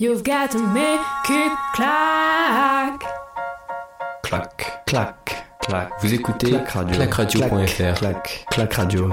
[0.00, 3.02] You've got to make it clack.
[4.22, 5.90] Clac, clac, clac.
[6.00, 6.94] Vous écoutez Clac Radio.
[6.94, 7.98] Clacradio.fr.
[7.98, 9.10] Clac, clac radio.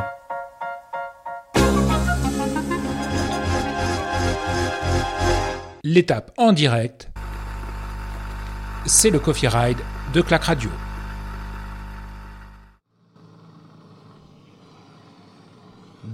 [5.84, 7.10] L'étape en direct,
[8.86, 9.80] c'est le Coffee Ride
[10.14, 10.70] de Clac Radio.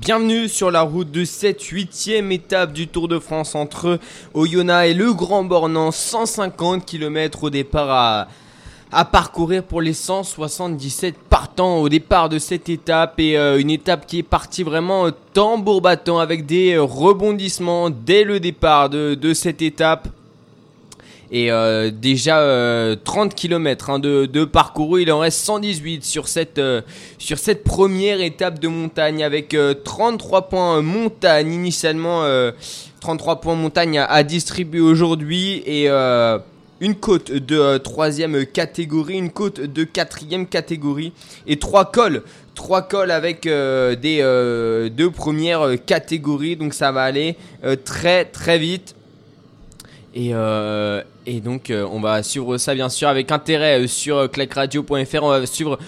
[0.06, 4.00] Bienvenue sur la route de cette huitième étape du Tour de France entre
[4.34, 5.92] Oyonnax et le Grand Bornand.
[5.92, 8.28] 150 km au départ à,
[8.92, 13.18] à parcourir pour les 177 partants au départ de cette étape.
[13.22, 17.90] Et euh, une étape qui est partie vraiment euh, tambour battant avec des euh, rebondissements
[17.90, 20.10] dès le départ de, de cette étape.
[21.36, 26.60] Et euh, déjà euh, 30 km hein, de, parcouru, il en reste 118 sur cette,
[26.60, 26.82] euh,
[27.18, 32.52] sur cette première étape de montagne avec euh, 33 points montagne initialement, euh,
[33.02, 36.38] 33 points montagne à, à distribuer aujourd'hui et euh,
[36.84, 41.14] une côte de euh, troisième catégorie, une côte de quatrième catégorie
[41.48, 42.24] et trois cols.
[42.56, 48.26] Trois cols avec euh, des euh, deux premières catégories, donc ça va aller euh, très
[48.26, 48.96] très vite.
[50.16, 51.02] Et, euh,
[51.44, 55.24] donc euh, on va suivre ça bien sûr avec intérêt euh, sur euh, clacradio.fr.
[55.24, 55.80] On va suivre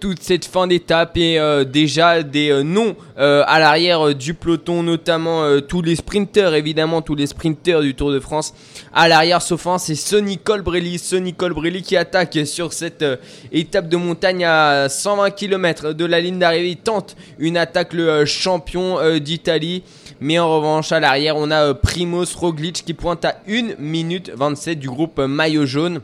[0.00, 5.96] toute cette fin d'étape et déjà des noms à l'arrière du peloton, notamment tous les
[5.96, 8.52] sprinteurs évidemment, tous les sprinteurs du Tour de France.
[8.92, 13.16] À l'arrière sauf un, c'est Sonny Colbrelli, Sonny Colbrelli qui attaque sur cette euh,
[13.52, 16.70] étape de montagne à 120 km de la ligne d'arrivée.
[16.70, 19.84] Il tente une attaque le euh, champion euh, d'Italie.
[20.20, 24.80] Mais en revanche, à l'arrière, on a Primoz Roglic qui pointe à 1 minute 27
[24.80, 26.00] du groupe Maillot Jaune.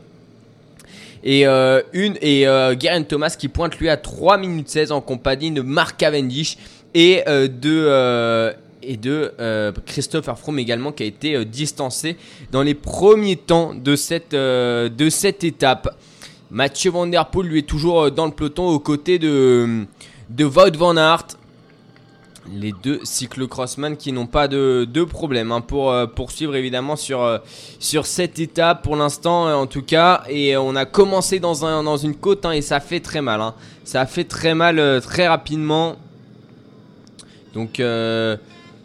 [1.25, 2.47] Et, euh, une, et
[3.09, 6.57] Thomas qui pointe lui à 3 minutes 16 en compagnie de Mark Cavendish
[6.93, 12.17] et de, et de euh, Christopher Froome également qui a été euh, distancé
[12.51, 15.95] dans les premiers temps de cette, euh, de cette étape.
[16.49, 19.85] Mathieu Van Der Poel lui est toujours dans le peloton aux côtés de,
[20.29, 21.27] de Wout Van Aert
[22.55, 27.41] les deux cyclocrossman qui n'ont pas de, de problème hein, pour poursuivre évidemment sur,
[27.77, 31.97] sur cette étape pour l'instant en tout cas et on a commencé dans, un, dans
[31.97, 33.53] une côte hein, et ça fait très mal hein.
[33.83, 35.97] ça fait très mal très rapidement
[37.53, 37.81] donc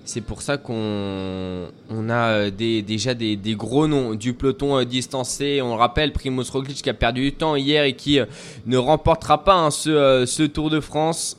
[0.04, 5.60] c'est pour ça qu'on on a euh, déjà des, gros noms du peloton euh, distancé.
[5.62, 8.26] On le rappelle, Primoz Roglic qui a perdu du temps hier et qui euh,
[8.66, 11.36] ne remportera pas hein, ce, Tour de France.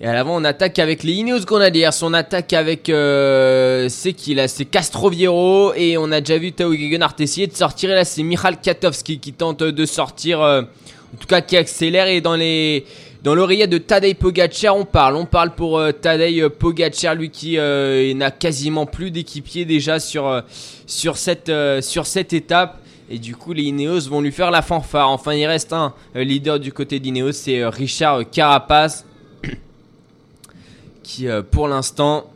[0.00, 1.90] Et à l'avant, on attaque avec les Ineos Grenadiers.
[2.02, 2.88] On attaque avec.
[2.88, 4.46] Euh, c'est qui là?
[4.46, 5.74] C'est Castroviero.
[5.74, 7.90] Et on a déjà vu Tao Gegenhardt essayer de sortir.
[7.90, 10.40] Et là, c'est Michal Katowski qui tente de sortir.
[10.40, 12.06] euh, en tout cas, qui accélère.
[12.06, 12.84] Et dans les.
[13.24, 15.16] Dans l'oreiller de Tadej Pogacar, on parle.
[15.16, 20.28] On parle pour euh, Tadej Pogacar, lui qui euh, n'a quasiment plus d'équipier déjà sur,
[20.28, 20.40] euh,
[20.86, 22.80] sur, cette, euh, sur cette étape.
[23.10, 25.10] Et du coup, les Ineos vont lui faire la fanfare.
[25.10, 29.04] Enfin, il reste un leader du côté d'Ineos, c'est Richard Carapace
[31.02, 32.30] qui pour l'instant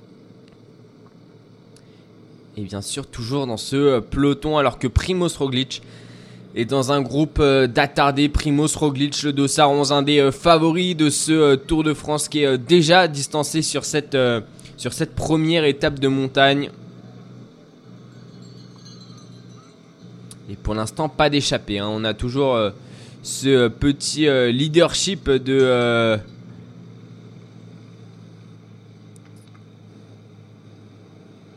[2.56, 5.82] est bien sûr toujours dans ce peloton alors que Primoz Roglic
[6.54, 8.28] est dans un groupe euh, d'attardés.
[8.28, 12.42] Primoz Roglic, le dossard 11, un des favoris de ce euh, Tour de France qui
[12.42, 14.16] est euh, déjà distancé sur cette,
[14.76, 16.70] sur cette première étape de montagne.
[20.50, 21.78] Et pour l'instant, pas d'échappée.
[21.78, 21.88] hein.
[21.90, 22.58] On a toujours
[23.22, 26.18] ce petit leadership de...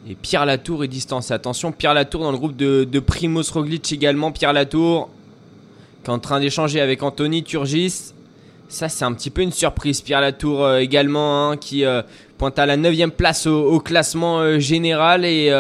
[0.07, 1.33] Et Pierre Latour est distancé.
[1.33, 4.31] Attention, Pierre Latour dans le groupe de, de Primoz Roglic également.
[4.31, 5.09] Pierre Latour
[6.03, 8.13] qui est en train d'échanger avec Anthony Turgis.
[8.69, 10.01] Ça, c'est un petit peu une surprise.
[10.01, 12.03] Pierre Latour euh, également hein, qui euh,
[12.37, 15.51] pointe à la 9 place au, classement euh, général et,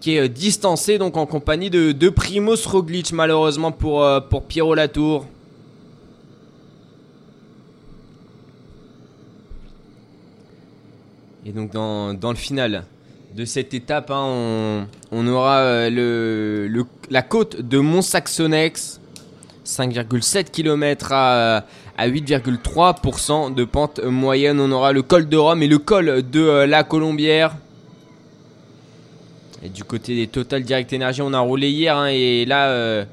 [0.00, 5.26] qui est distancé donc en compagnie de, de Primoz Roglic malheureusement pour, pour Pierrot Latour.
[11.44, 12.84] Et donc dans le final
[13.34, 19.00] de cette étape, hein, on, aura euh, la côte de Mont-Saxonex,
[19.64, 21.64] 5,7 km à,
[21.96, 24.58] à 8,3% de pente moyenne.
[24.58, 27.56] On aura le col de Rome et le col de euh, la Colombière.
[29.62, 33.04] Et du côté des Total Direct Energy, on a roulé hier hein, et là, euh,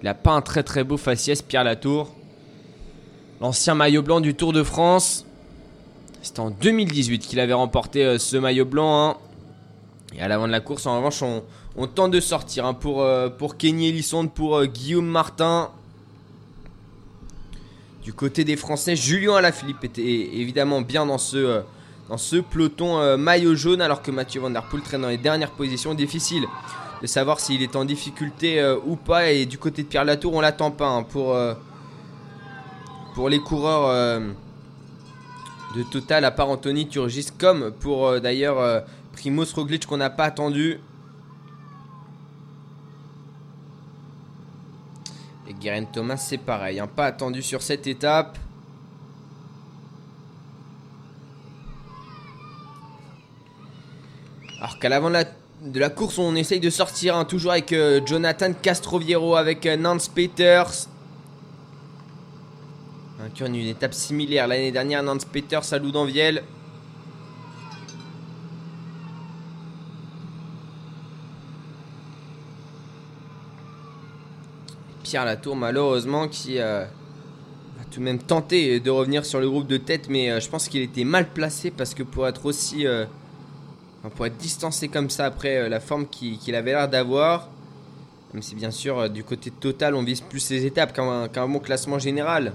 [0.00, 2.14] il n'a pas un très très beau faciès, Pierre Latour.
[3.40, 5.26] L'ancien maillot blanc du Tour de France.
[6.22, 9.10] C'était en 2018 qu'il avait remporté ce maillot blanc.
[9.10, 9.16] hein.
[10.14, 13.28] Et à l'avant de la course, en revanche, on, tente de sortir hein, pour, euh,
[13.28, 15.70] pour Kenny Elissonde, pour euh, Guillaume Martin.
[18.02, 21.60] Du côté des Français, Julien Alaphilippe était évidemment bien dans ce, euh,
[22.08, 25.18] dans ce peloton euh, maillot jaune alors que Mathieu Van Der Poel traîne dans les
[25.18, 25.94] dernières positions.
[25.94, 26.44] Difficile
[27.02, 29.30] de savoir s'il est en difficulté ou pas.
[29.30, 31.34] Et du côté de Pierre Latour, on l'attend pas hein, pour,
[33.14, 34.20] pour les coureurs
[35.74, 38.82] de Total, à part Anthony Turgis, comme pour d'ailleurs
[39.20, 40.80] Primoz Roglic qu'on n'a pas attendu.
[45.46, 48.38] Et Guerin Thomas, c'est pareil, hein, pas attendu sur cette étape.
[54.58, 57.74] Alors qu'à l'avant de la, de la course, on essaye de sortir, hein, toujours avec
[57.74, 60.86] euh, Jonathan Castroviero, avec euh, Nance Peters.
[63.18, 66.42] Vainqueur d'une étape similaire l'année dernière, Nance Peters à Loudanviel.
[75.10, 79.66] Pierre Latour, malheureusement, qui euh, a tout de même tenté de revenir sur le groupe
[79.66, 82.86] de tête, mais euh, je pense qu'il était mal placé parce que pour être aussi.
[82.86, 83.06] euh,
[84.14, 87.48] pour être distancé comme ça après la forme qui- qu'il avait l'air d'avoir,
[88.32, 91.98] même si bien sûr, du côté Total, on vise plus les étapes qu'un bon classement
[91.98, 92.52] général.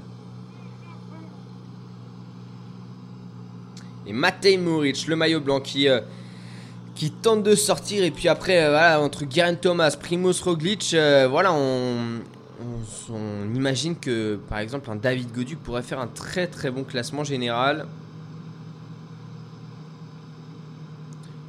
[4.07, 5.87] Et Matej Moric, le maillot blanc, qui,
[6.95, 8.03] qui tente de sortir.
[8.05, 10.95] Et puis après, voilà, entre Geraint Thomas, Primoz Roglic,
[11.29, 12.21] voilà, on,
[13.09, 17.23] on- imagine que, par exemple, un David Godu pourrait faire un très très bon classement
[17.23, 17.87] général.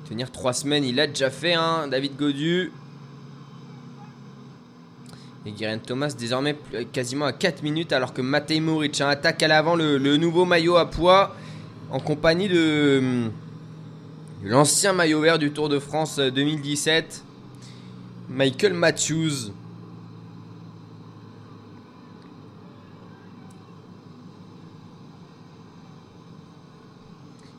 [0.09, 2.71] Tenir 3 semaines, il a déjà fait, hein, David Godu.
[5.47, 6.57] Et Geraint Thomas désormais
[6.93, 10.77] quasiment à 4 minutes alors que Matej Moric hein, attaque à l'avant le, nouveau maillot
[10.77, 11.37] à poids
[11.93, 13.31] en compagnie de,
[14.43, 17.23] l'ancien maillot vert du Tour de France euh, 2017,
[18.29, 19.53] Michael Matthews.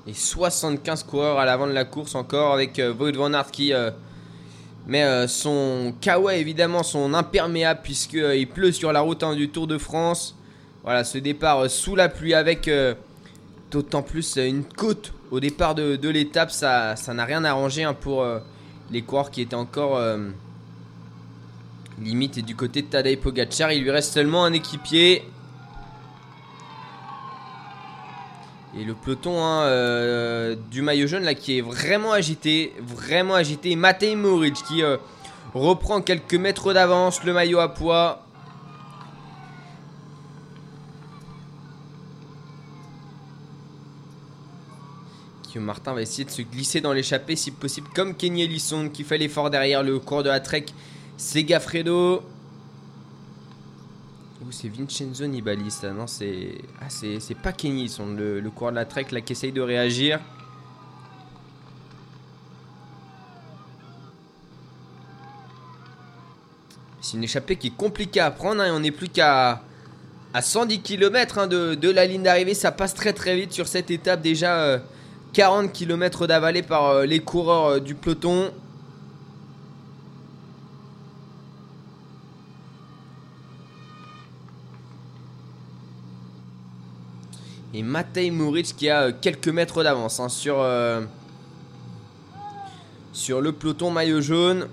[0.07, 3.74] Et 75 coureurs à l'avant de la course encore avec euh, Wout van Aert qui
[3.74, 3.92] euh,
[4.88, 9.50] met euh, son kawaii évidemment son imperméable puisque euh, pleut sur la route hein, du
[9.50, 10.38] Tour de France.
[10.83, 12.69] Voilà ce départ sous la pluie avec
[13.69, 16.51] d'autant plus une côte au départ de, l'étape.
[16.51, 18.25] Ça n'a rien arrangé hein, pour
[18.89, 20.00] les coureurs qui étaient encore
[22.01, 23.74] limite du côté de Tadej Pogacar.
[23.74, 25.25] Il lui reste seulement un équipier
[28.75, 33.75] Et le peloton hein, euh, du maillot jaune là qui est vraiment agité, vraiment agité.
[33.75, 34.98] Matej Moric qui euh,
[35.54, 38.24] reprend quelques mètres d'avance, le maillot à poids.
[45.48, 49.04] Guillaume Martin va essayer de se glisser dans l'échappée si possible, comme Kenny Ellison qui
[49.04, 50.66] fait l'effort derrière le cours de la Trek.
[51.18, 52.22] Segafredo.
[54.52, 56.58] C'est Vincenzo Nibali ça Non, c'est.
[56.82, 59.62] Ah, c'est pas Kenny Ellison, le, le coureur de la Trek là qui essaye de
[59.62, 60.20] réagir.
[67.02, 69.62] C'est une échappée qui est compliquée à prendre hein, et on n'est plus qu'à
[70.34, 72.54] à 110 km de, de la ligne d'arrivée.
[72.54, 74.22] Ça passe très très vite sur cette étape.
[74.22, 74.80] Déjà euh,
[75.34, 78.52] 40 km d'avalée par euh, les coureurs euh, du peloton.
[87.77, 91.06] Et Matej Moric qui a euh, quelques mètres d'avance hein, euh,
[93.13, 94.68] sur le peloton maillot jaune.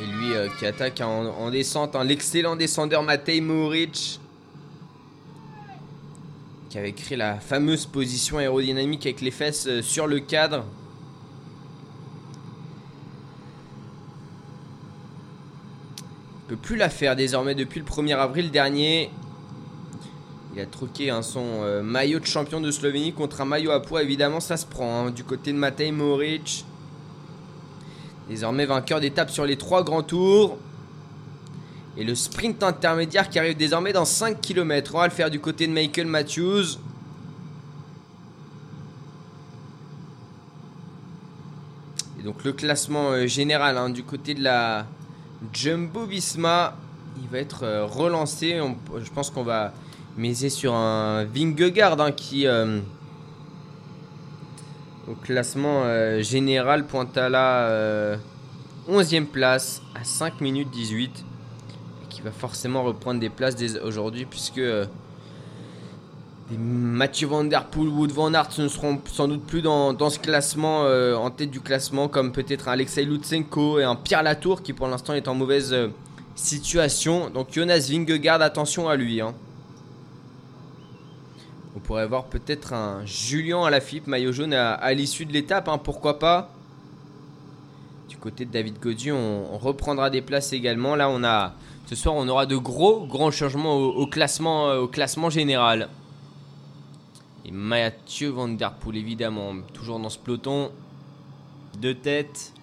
[0.00, 4.20] Et lui euh, qui attaque en, en descente, l'excellent descendeur Matej Moric.
[6.68, 10.64] Qui avait créé la fameuse position aérodynamique avec les fesses euh, sur le cadre.
[16.42, 19.10] Il peut plus la faire désormais depuis le 1er avril dernier.
[20.54, 24.02] Il a troqué son euh, maillot de champion de Slovénie contre un maillot à poids.
[24.02, 26.64] Évidemment, ça se prend hein, du côté de Matej Moric.
[28.28, 30.58] Désormais vainqueur d'étape sur les trois grands tours.
[31.96, 34.94] Et le sprint intermédiaire qui arrive désormais dans 5 km.
[34.94, 36.78] On va le faire du côté de Michael Matthews.
[42.20, 44.86] Et donc le classement euh, général hein, du côté de la
[45.52, 46.76] Jumbo Visma,
[47.22, 48.60] il va être euh, relancé.
[49.00, 49.72] Je pense qu'on va
[50.16, 52.80] miser sur un Vingegaard hein, qui euh,
[55.10, 58.16] au classement euh, général pointe à la euh,
[58.90, 61.24] 11e place à 5 minutes 18.
[62.02, 64.86] Et qui va forcément reprendre des places aujourd'hui puisque euh,
[66.50, 70.84] Mathieu Van Der Poel, Wood Van Aert ne seront sans doute plus dans, ce classement,
[70.84, 74.72] euh, en tête du classement, comme peut-être un Alexei Lutsenko et un Pierre Latour qui
[74.72, 75.76] pour l'instant est en mauvaise
[76.34, 77.28] situation.
[77.30, 79.20] Donc Jonas Vingegaard, attention à lui.
[79.20, 79.34] hein.
[81.78, 85.68] On pourrait voir peut-être un Julien à la FIP, maillot jaune à, l'issue de l'étape,
[85.68, 86.50] hein, pourquoi pas?
[88.08, 90.96] Du côté de David Gaudu, on, reprendra des places également.
[90.96, 91.54] Là, on a
[91.86, 95.88] ce soir, on aura de gros, grands changements au, euh, classement général.
[97.44, 100.72] Et Mathieu Van Der Poel, évidemment, toujours dans ce peloton.
[101.80, 102.54] De tête.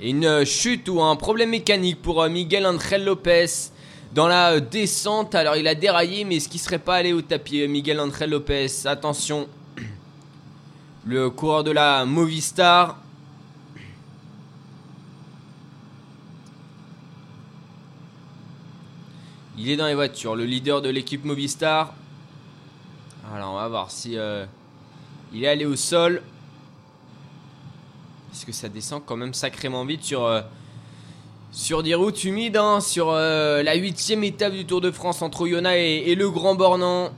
[0.00, 3.73] Et une chute ou un problème mécanique pour euh, Miguel Angel Lopez
[4.14, 5.34] dans la euh, descente.
[5.34, 8.30] Alors il a déraillé, mais est-ce qu'il serait pas allé au tapis, euh, Miguel Angel
[8.30, 8.86] Lopez?
[8.86, 9.48] Attention.
[11.04, 12.98] Le coureur de la Movistar.
[19.58, 21.94] Il est dans les voitures, le leader de l'équipe Movistar.
[23.32, 24.44] Alors on va voir si euh,
[25.32, 26.22] il est allé au sol.
[28.30, 30.28] Parce que ça descend quand même sacrément vite sur,
[31.54, 32.56] sur des routes humides.
[32.56, 36.56] hein, sur euh, la huitième étape du Tour de France entre Oyonnax et, le Grand
[36.56, 37.12] Bornand.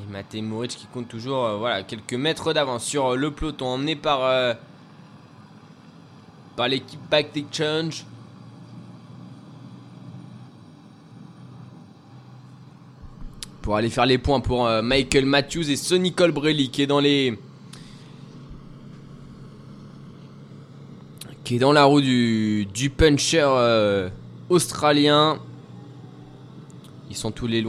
[0.00, 3.66] Et Matej Moric qui compte toujours euh, voilà, quelques mètres d'avance sur euh, le peloton
[3.66, 4.56] emmené par,
[6.56, 8.06] par l'équipe Back Exchange.
[13.66, 17.00] Pour aller faire les points pour euh, Michael Matthews et Sonny Colbrelli qui est dans
[17.00, 17.36] les.
[21.42, 24.08] qui est dans la roue du, du puncher euh,
[24.50, 25.40] australien.
[27.10, 27.60] Ils sont tous les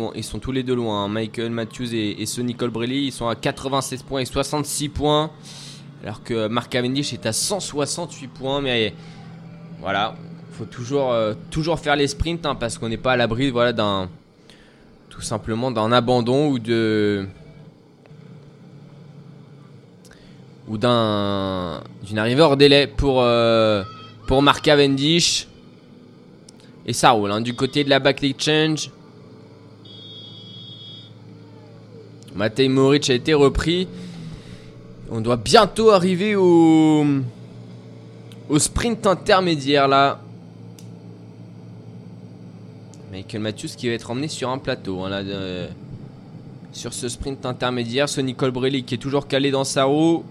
[0.62, 1.06] deux loin.
[1.06, 1.08] hein.
[1.08, 5.32] Michael Matthews et, et Sonny Colbrelli, ils sont à 96 points et 66 points,
[6.04, 8.62] alors que Mark Cavendish est à 168 points.
[8.62, 8.94] Mais
[9.82, 10.16] voilà,
[10.52, 13.74] faut toujours, euh, toujours faire les sprints hein, parce qu'on n'est pas à l'abri, voilà,
[13.74, 14.10] d'un
[15.18, 17.26] tout simplement d'un abandon ou de
[20.68, 23.84] ou d'un d'une arrivée hors délai pour euh,
[24.28, 25.48] pour Mark Cavendish.
[26.86, 28.92] Et ça roule hein, du côté de la back change.
[32.36, 33.88] Matej Moric a été repris.
[35.10, 37.04] On doit bientôt arriver au
[38.50, 40.22] au sprint intermédiaire là
[43.18, 45.24] Michael Matthews qui va être emmené sur un plateau hein,
[46.72, 48.08] sur ce sprint intermédiaire.
[48.08, 50.24] Sonny Colbrelli qui est toujours calé dans sa roue.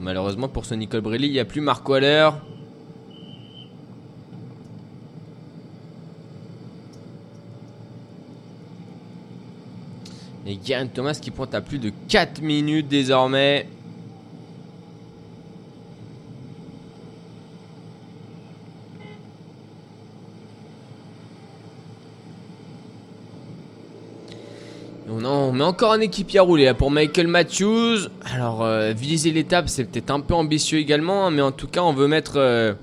[0.00, 2.30] Malheureusement pour Sonny Colbrelli, il n'y a plus Marc Waller.
[10.46, 13.66] Et Geraint Thomas qui pointe à plus de 4 minutes désormais.
[25.26, 28.08] On, en- on met encore un équipier à rouler pour Michael Matthews.
[28.32, 31.82] Alors, euh, viser l'étape, c'est peut-être un peu ambitieux également, hein, mais en tout cas,
[31.82, 32.74] on veut mettre euh,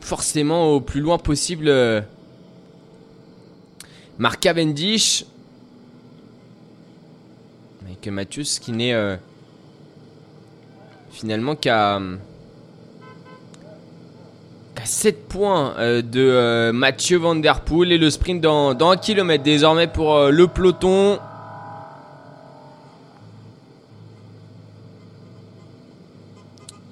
[0.00, 2.00] forcément au plus loin possible euh,
[4.18, 5.24] Mark Cavendish.
[7.86, 9.16] Michael Matthews qui n'est euh,
[11.10, 12.00] finalement qu'à
[14.74, 19.44] qu'à 7 points de Mathieu Van Der Poel et le sprint dans, dans un kilomètre
[19.44, 21.18] désormais pour le peloton.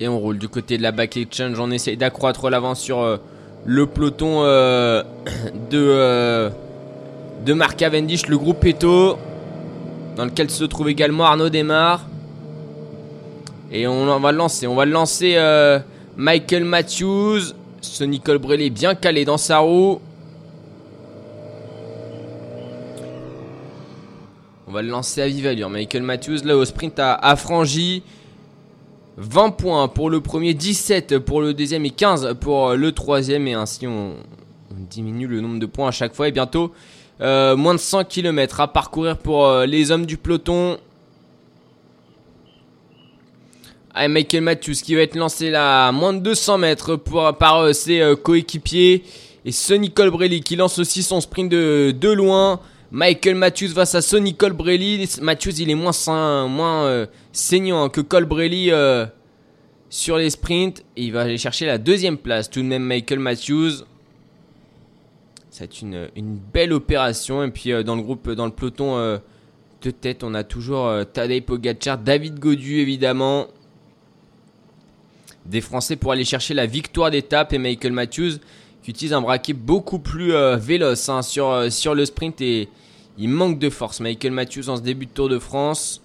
[0.02, 1.60] Et on roule du côté de la back exchange.
[1.60, 3.18] On essaye d'accroître l'avance sur euh,
[3.64, 5.04] le peloton euh,
[5.70, 6.50] de, euh,
[7.46, 9.16] de Cavendish, le groupe Eto,
[10.16, 12.04] dans lequel se trouve également Arnaud Desmar.
[13.70, 14.66] Et on, va le lancer.
[14.66, 15.78] On va le lancer euh,
[16.16, 17.52] Michael Matthews.
[17.80, 20.00] Sonny Colbrelli est bien calé dans sa roue.
[24.66, 25.70] On va le lancer à vive allure.
[25.70, 28.02] Michael Matthews, là au sprint, a, a franchi
[29.16, 33.46] 20 points pour le premier, 17 pour le deuxième et 15 pour le troisième.
[33.46, 34.14] Et ainsi, on,
[34.70, 36.28] diminue le nombre de points à chaque fois.
[36.28, 36.72] Et bientôt,
[37.20, 40.78] euh, moins de 100 km à parcourir pour euh, les hommes du peloton.
[43.94, 48.14] Michael Matthews qui va être lancé là à moins de 200 mètres par euh, ses
[48.22, 49.04] coéquipiers.
[49.44, 52.60] Et Sonny Colbrelli qui lance aussi son sprint de loin.
[52.92, 55.08] Michael Matthews face à Sonny Colbrelli.
[55.22, 59.06] Matthews il est moins, euh, saignant que Colbrelli euh,
[59.88, 60.84] sur les sprints.
[60.96, 63.86] Il va aller chercher la deuxième place tout de même Michael Matthews.
[65.48, 66.08] C'est une,
[66.52, 67.42] belle opération.
[67.42, 69.16] Et puis euh, dans le groupe, dans le peloton euh,
[69.80, 73.46] de tête, on a toujours Tadej Pogacar, David Godu évidemment.
[75.46, 78.32] Des Français pour aller chercher la victoire d'étape et Michael Matthews
[78.82, 82.68] qui utilise un braquet beaucoup plus euh, véloce hein, sur, euh, sur le sprint et
[83.18, 84.00] il manque de force.
[84.00, 86.02] Michael Matthews en ce début de Tour de France.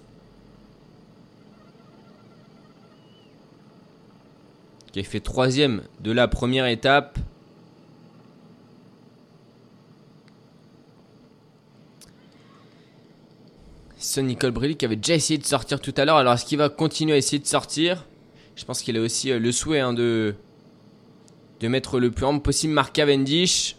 [4.92, 7.18] Qui a fait troisième de la première étape.
[13.98, 16.16] Sonny Colbrelli qui avait déjà essayé de sortir tout à l'heure.
[16.16, 18.06] Alors est-ce qu'il va continuer à essayer de sortir?
[18.54, 20.34] Je pense qu'il a aussi euh, le souhait hein, de,
[21.60, 23.76] de mettre le plus ample possible Mark Cavendish.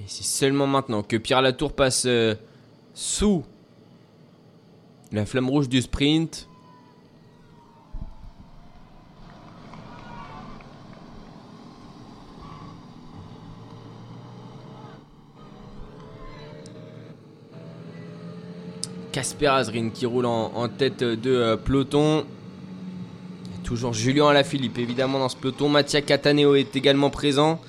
[0.00, 2.34] Et c'est seulement maintenant que Pierre Latour passe euh,
[2.94, 3.44] sous
[5.12, 6.48] la flamme rouge du sprint.
[19.12, 22.24] Casper Azrin qui roule en, tête de euh, peloton.
[23.64, 25.68] Toujours Julien Alaphilippe évidemment dans ce peloton.
[25.68, 27.60] Mattia Cataneo est également présent.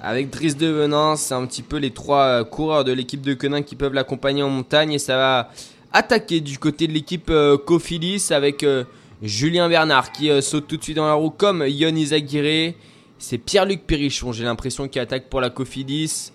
[0.00, 3.34] Avec Driss de Venin, c'est un petit peu les trois euh, coureurs de l'équipe de
[3.34, 4.92] Quenin qui peuvent l'accompagner en montagne.
[4.92, 5.50] Et ça va
[5.92, 8.84] attaquer du côté de l'équipe euh, Cofidis avec euh,
[9.22, 12.74] Julien Bernard qui saute tout de suite dans la roue comme Yon Izaguirre.
[13.18, 16.32] C'est Pierre-Luc Perrichon, j'ai l'impression, qui attaque pour la Cofidis.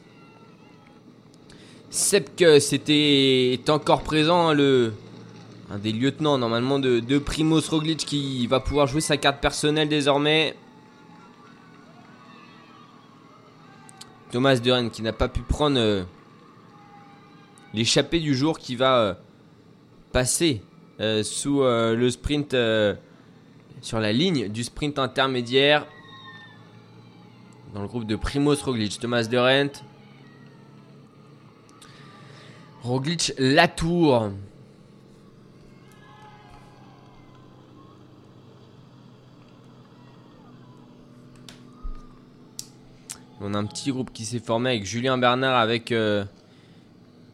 [1.89, 4.93] Sepke c'était encore présent, hein, le
[5.71, 9.87] un des lieutenants normalement de, de Primoz Roglic qui va pouvoir jouer sa carte personnelle
[9.87, 10.55] désormais.
[14.31, 16.03] Thomas De qui n'a pas pu prendre euh,
[17.73, 19.13] l'échappée du jour qui va euh,
[20.11, 20.61] passer
[20.99, 22.55] euh, sous le sprint
[23.81, 25.87] sur la ligne du sprint intermédiaire
[27.73, 29.69] dans le groupe de Primoz Roglic, Thomas De.
[32.81, 34.31] Roglic Latour.
[43.41, 46.25] On a un petit groupe qui s'est formé avec Julien Bernard, avec euh,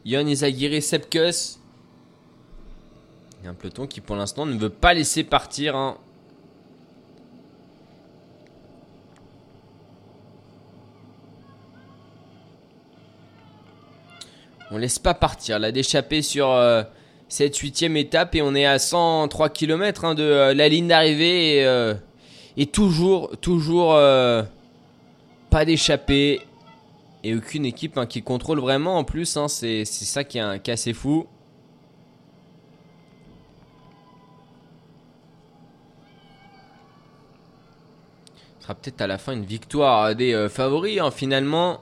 [0.04, 1.58] Yon Izaguirre, Sepkus.
[3.40, 5.74] Il y a un peloton qui pour l'instant ne veut pas laisser partir.
[5.74, 5.98] hein.
[14.70, 15.58] On laisse pas partir.
[15.58, 16.82] Là, d'échapper sur euh,
[17.28, 21.64] cette huitième étape et on est à 103 km de euh, la ligne d'arrivée et,
[21.64, 21.94] euh,
[22.72, 23.96] toujours, toujours
[25.50, 26.40] pas d'échappée
[27.24, 29.36] et aucune équipe hein, qui contrôle vraiment en plus.
[29.36, 29.48] hein.
[29.48, 31.26] c'est ça qui est, un- assez fou.
[38.58, 41.80] Ce sera peut-être à la fin une victoire des euh, favoris hein, finalement.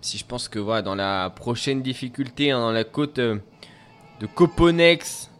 [0.00, 3.38] Si je pense que voilà, dans la prochaine difficulté, dans la côte euh,
[4.20, 5.30] de Coponex,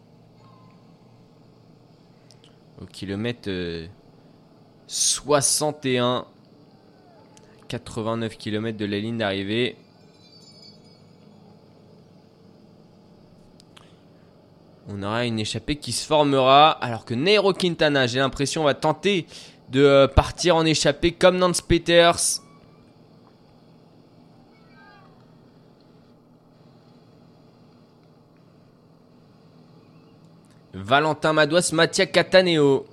[2.81, 3.87] au kilomètre euh,
[4.87, 6.25] 61,
[7.73, 9.75] 89 km de la ligne d'arrivée.
[14.87, 19.25] On aura une échappée qui se formera, alors que Nairo Quintana, j'ai l'impression, va tenter
[19.69, 22.41] de euh, partir en échappée comme Nance Peters.
[30.73, 32.85] Valentin Madouas, Mattia Cataneo.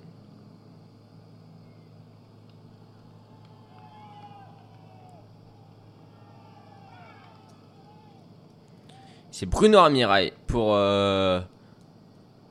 [9.41, 11.41] C'est Bruno Armirail pour, euh,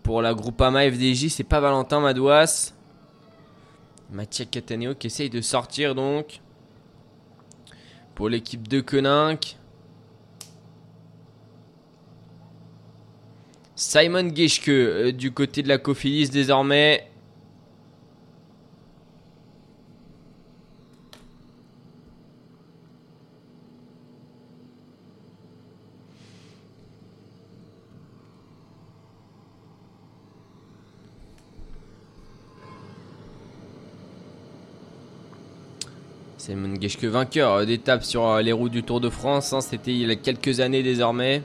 [0.02, 1.28] pour la Groupama FDJ.
[1.28, 2.73] C'est pas Valentin Madouas.
[4.10, 6.41] Mattia Cataneo qui essaye de sortir donc.
[8.15, 9.58] Pour l'équipe de Koninck.
[13.75, 17.08] Simon Geschke euh, du côté de la Cofidis désormais.
[36.49, 39.53] Simon Geschke vainqueur euh, d'étape sur euh, les routes du Tour de France.
[39.53, 41.43] hein, C'était il y a quelques années désormais.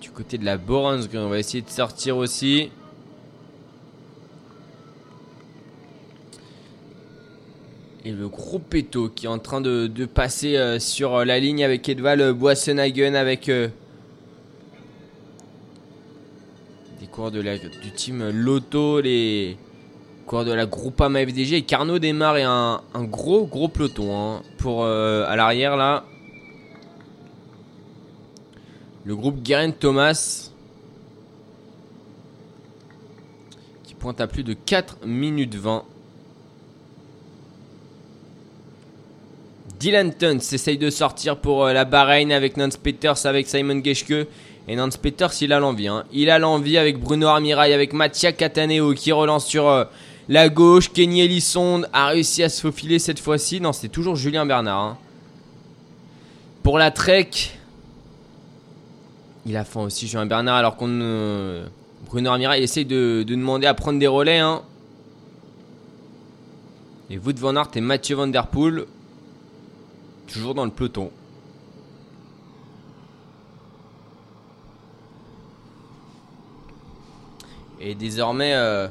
[0.00, 2.72] Du côté de la Borensgreen, on va essayer de sortir aussi.
[8.04, 11.88] Et le gros péto qui est en train de, passer euh, sur la ligne avec
[11.88, 13.70] Edval Boissenhagen, avec des
[17.08, 19.56] coureurs de la- du team Lotto, les,
[20.26, 24.84] Coureur de la Groupama FDG et Carnot démarre et un, gros gros peloton hein, pour
[24.84, 26.04] euh, à l'arrière là.
[29.04, 30.50] Le groupe Guerin Thomas
[33.82, 35.84] qui pointe à plus de 4 minutes 20.
[39.80, 44.28] Dylan Tuns essaye de sortir pour euh, la Bahreïn avec Nance Peters, avec Simon Geschke.
[44.68, 45.88] Et Nance Peters, il a l'envie.
[45.88, 46.04] hein.
[46.12, 49.84] Il a l'envie avec Bruno Armirail, avec Mattia Cataneo qui relance sur euh,
[50.28, 50.92] la gauche.
[50.92, 53.60] Kenny Ellison a réussi à se faufiler cette fois-ci.
[53.60, 54.80] Non, c'est toujours Julien Bernard.
[54.80, 54.98] hein.
[56.62, 57.30] Pour la Trek,
[59.46, 61.64] il a faim aussi Julien Bernard alors qu'on...
[62.06, 64.38] Bruno Armirail essaye de, de demander à prendre des relais.
[64.38, 64.62] hein.
[67.10, 68.84] Et Wout van Aert et Mathieu Van Der Poel
[70.32, 71.10] toujours dans le peloton.
[77.80, 78.88] Et désormais, euh,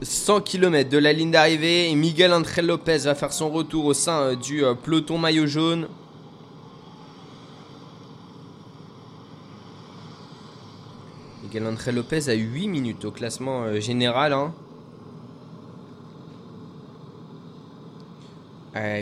[0.00, 4.20] 100 km de la ligne d'arrivée, Miguel Angel Lopez va faire son retour au sein
[4.20, 5.88] euh, du euh, peloton maillot jaune.
[11.42, 14.32] Miguel Angel Lopez a 8 minutes au classement euh, général.
[14.32, 14.52] hein.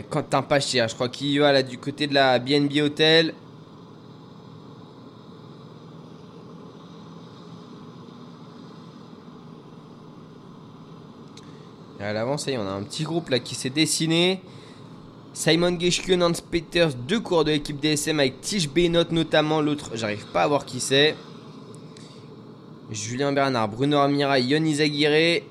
[0.09, 3.35] Quentin Pachia, je crois qu'il va là du côté de la BNB Hotel.
[12.15, 14.41] À est, on a un petit groupe là qui s'est dessiné.
[15.33, 19.61] Simon Geschke, Nance Peters, deux cours de l'équipe DSM avec Tige Benot notamment.
[19.61, 21.15] L'autre, j'arrive pas à voir qui c'est.
[22.91, 25.41] Julien Bernard, Bruno Amira, Yon Izaguirre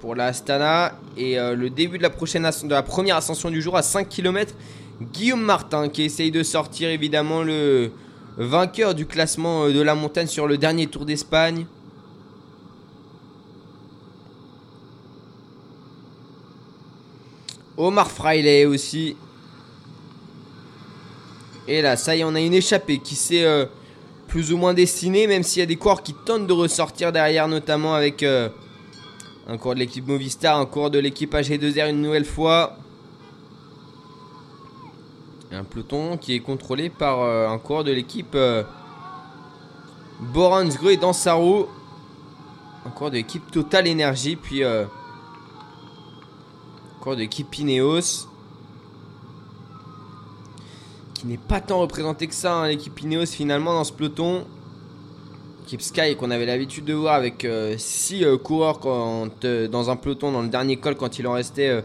[0.00, 0.92] pour la Astana.
[1.16, 4.08] Et euh, le début de la, prochaine de la première ascension du jour à 5
[4.08, 4.54] km,
[5.12, 7.90] Guillaume Martin qui essaye de sortir évidemment le
[8.36, 11.66] vainqueur du classement euh, de la montagne sur le dernier Tour d'Espagne.
[17.76, 19.16] Omar Fraile aussi.
[21.66, 23.66] Et là, ça y est, on a une échappée qui s'est euh,
[24.28, 27.48] plus ou moins dessinée, même s'il y a des coureurs qui tentent de ressortir derrière,
[27.48, 28.48] notamment avec euh,
[29.48, 32.76] un coureur de l'équipe Movistar, un coureur de l'équipe AG2R une nouvelle fois.
[35.52, 38.36] Un peloton qui est contrôlé par euh, un coureur de l'équipe
[40.20, 41.68] Boransgro et Dansaro.
[42.86, 44.62] Un coureur de l'équipe Total Energy, puis
[47.08, 48.28] euh, de l'équipe Ineos.
[51.14, 54.44] Qui n'est pas tant représenté que ça, hein, l'équipe Ineos finalement dans ce peloton.
[55.62, 57.46] L'équipe Sky qu'on avait l'habitude de voir avec
[57.78, 61.68] 6 coureurs quand, euh, dans un peloton dans le dernier col quand il en restait
[61.68, 61.80] euh,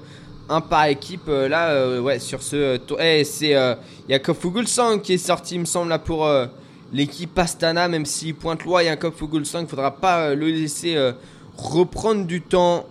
[0.49, 1.29] un par équipe.
[1.29, 3.75] Euh, là, euh, ouais, sur ce euh, tour, eh, c'est euh,
[4.09, 6.47] Jakob Fuglsang qui est sorti, il me semble, là pour euh,
[6.91, 7.87] l'équipe Astana.
[7.87, 11.13] Même s'il pointe loin, Jakob Fuglsang, faudra pas euh, le laisser euh,
[11.55, 12.85] reprendre du temps.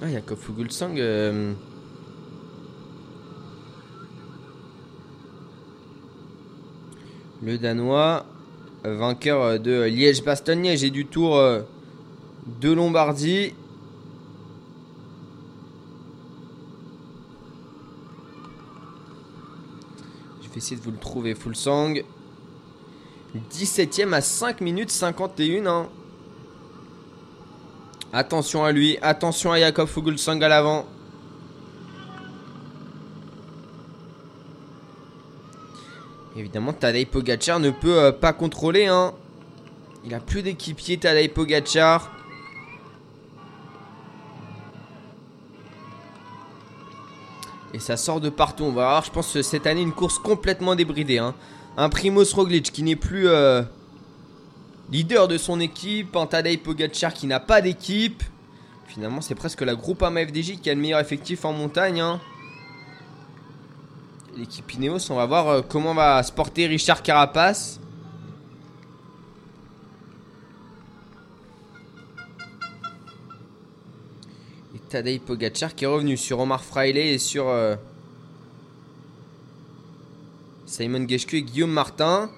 [0.00, 0.96] Ah, Jakob Fuglsang.
[0.98, 1.54] euh,
[7.42, 8.24] Le Danois,
[8.84, 11.62] vainqueur de Liège-Bastogne-Liège et du Tour euh,
[12.60, 13.52] de Lombardie.
[20.42, 21.94] Je vais essayer de vous le trouver, Fulsang.
[23.52, 25.66] 17ème à 5 minutes 51.
[25.66, 25.88] hein.
[28.16, 30.86] Attention à lui, attention à Jakob Fuglsang à l'avant.
[36.36, 38.86] Évidemment, Tadej Pogacar ne peut euh, pas contrôler.
[38.86, 39.14] Hein.
[40.04, 42.12] Il a plus d'équipier, Tadej Pogacar.
[47.72, 48.62] Et ça sort de partout.
[48.62, 51.18] On va avoir, je pense, cette année une course complètement débridée.
[51.18, 51.34] hein.
[51.76, 53.62] Un Primoz Roglic qui n'est plus euh,
[54.90, 56.16] leader de son équipe.
[56.16, 56.60] Un Tadej
[57.14, 58.22] qui n'a pas d'équipe.
[58.86, 62.00] Finalement, c'est presque la Groupama FDJ qui a le meilleur effectif en montagne.
[62.00, 62.20] hein.
[64.36, 66.32] L'équipe Ineos, on va voir euh, comment va se
[66.66, 67.80] Richard Carapace.
[74.74, 77.76] Et Tadej Pogacar qui est revenu sur Omar Fraile et sur euh,
[80.66, 82.30] Simon Geschke et Guillaume Martin.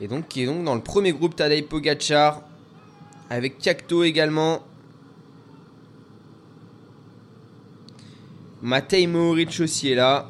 [0.00, 2.42] Et donc qui est donc dans le premier groupe Tadej Pogacar
[3.30, 4.62] avec Cacto également.
[8.62, 10.28] Matej Mohoric aussi est là.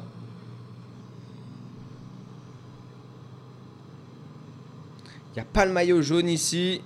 [5.31, 6.81] Il n'y a pas le maillot jaune ici.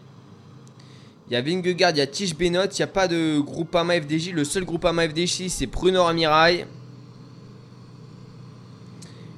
[1.29, 4.01] Il y a Vingegaard, il y a Tige Benot, il n'y a pas de Groupama
[4.01, 4.31] FDJ.
[4.31, 6.65] Le seul Groupama FDJ, c'est Bruno Amirail.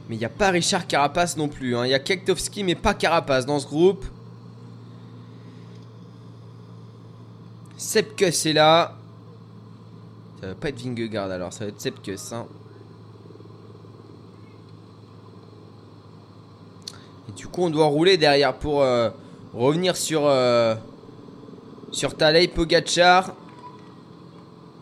[0.09, 1.75] Mais il n'y a pas Richard Carapace non plus.
[1.77, 1.85] hein.
[1.85, 4.05] Il y a Kektovski, mais pas Carapace dans ce groupe.
[7.77, 8.95] Sepkus est là.
[10.41, 12.33] Ça va pas être Vingegaard alors, ça va être Sepkus.
[12.33, 12.47] Hein.
[17.29, 19.09] Et du coup, on doit rouler derrière pour euh,
[19.53, 20.75] revenir sur, euh,
[21.91, 23.33] sur Tadej Pogacar.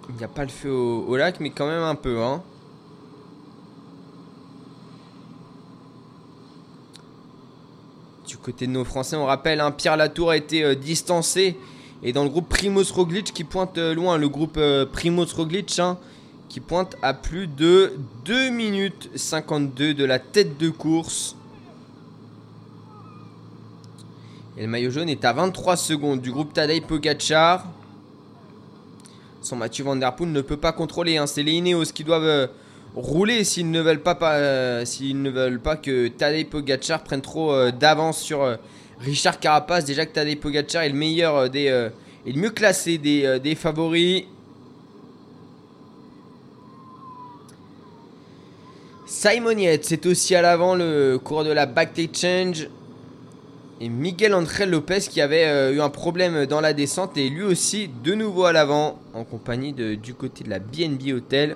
[0.10, 2.22] Il n'y a pas le feu au, au lac, mais quand même un peu.
[2.24, 2.42] Hein.
[8.48, 11.58] Côté de nos Français, on rappelle, hein, Pierre Latour a été euh, distancé.
[12.02, 15.78] Et dans le groupe Primoz Roglic qui pointe euh, loin, le groupe euh, Primoz Roglic
[15.80, 15.98] hein,
[16.48, 21.36] qui pointe à plus de 2 minutes 52 de la tête de course.
[24.56, 27.68] Et le maillot jaune est à 23 secondes du groupe Tadej Pogacar.
[29.42, 31.18] Son Mathieu Van ne peut pas contrôler.
[31.18, 32.50] hein, C'est les Ineos qui doivent
[32.98, 37.22] rouler s'ils ne veulent pas, pas, euh, s'ils ne veulent pas que Tadej Pogacar prenne
[37.22, 38.56] trop euh, d'avance sur euh,
[39.00, 39.86] Richard Carapace.
[39.86, 44.24] Déjà que Tadej Pogacar est le meilleur des, est le mieux classé des, favoris.
[49.06, 52.68] Simon Yates c'est aussi à l'avant le cours de la Back Change.
[53.80, 57.92] Et Miguel Angel Lopez qui avait eu un problème dans la descente et lui aussi
[58.04, 61.56] de nouveau à l'avant en compagnie du côté de la BNB Hotel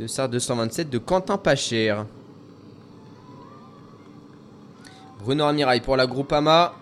[0.00, 1.94] de SAR 227 de Quentin Pacher.
[5.22, 6.72] Bruno Amirail pour la Groupama.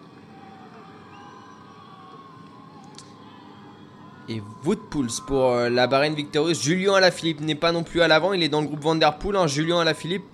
[4.28, 6.62] Et Woodpools pour euh, la Barène Victorieuse.
[6.62, 9.36] Julien Alaphilippe n'est pas non plus à l'avant, il est dans le groupe Vanderpool.
[9.36, 9.48] Hein.
[9.48, 10.24] Julien Alaphilippe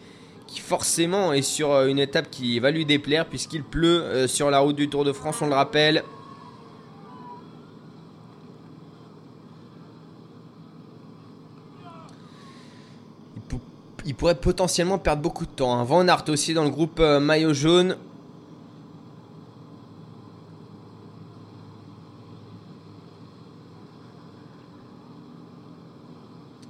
[0.47, 4.51] qui forcément est sur euh, une étape qui va lui déplaire puisqu'il pleut euh, sur
[4.51, 6.05] la route du Tour de France, on le rappelle.
[13.37, 13.61] Il, pou-
[14.15, 15.75] il pourrait potentiellement perdre beaucoup de temps.
[15.75, 15.83] hein.
[15.83, 17.97] Van Aert aussi dans le groupe euh, maillot jaune.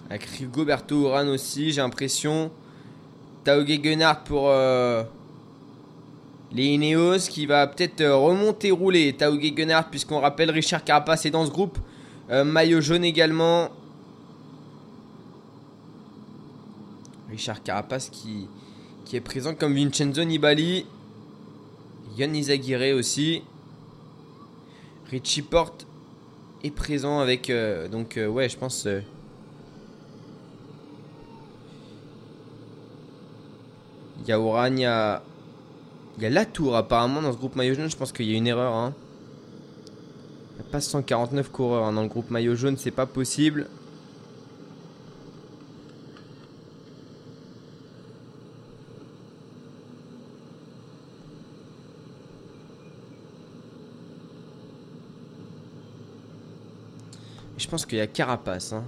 [0.08, 2.50] Avec Rigoberto Urán aussi, j'ai l'impression.
[3.44, 5.02] Tao Gegenhardt pour euh,
[6.50, 9.12] les Ineos qui va peut-être euh, remonter rouler.
[9.12, 11.76] Tao Gegenhardt puisqu'on rappelle Richard Carapace est dans ce groupe.
[12.30, 13.68] Maillot jaune également.
[17.34, 18.48] Richard Carapace qui,
[19.12, 20.86] est présent comme Vincenzo Nibali.
[22.16, 23.42] Yann Izaguirre aussi.
[25.10, 25.86] Richie Porte
[26.62, 27.50] est présent avec...
[27.50, 28.86] euh, donc euh, ouais je pense...
[28.86, 29.00] euh,
[34.20, 35.22] Il y a Oran, il y a...
[36.16, 37.90] Il y a Latour apparemment dans ce groupe maillot jaune.
[37.90, 38.72] Je pense qu'il y a une erreur.
[38.72, 38.94] hein.
[40.52, 42.76] Il n'y a pas 149 coureurs hein, dans le groupe maillot jaune.
[42.78, 43.68] C'est pas possible.
[57.64, 58.74] Je pense qu'il y a Carapace.
[58.74, 58.84] hein.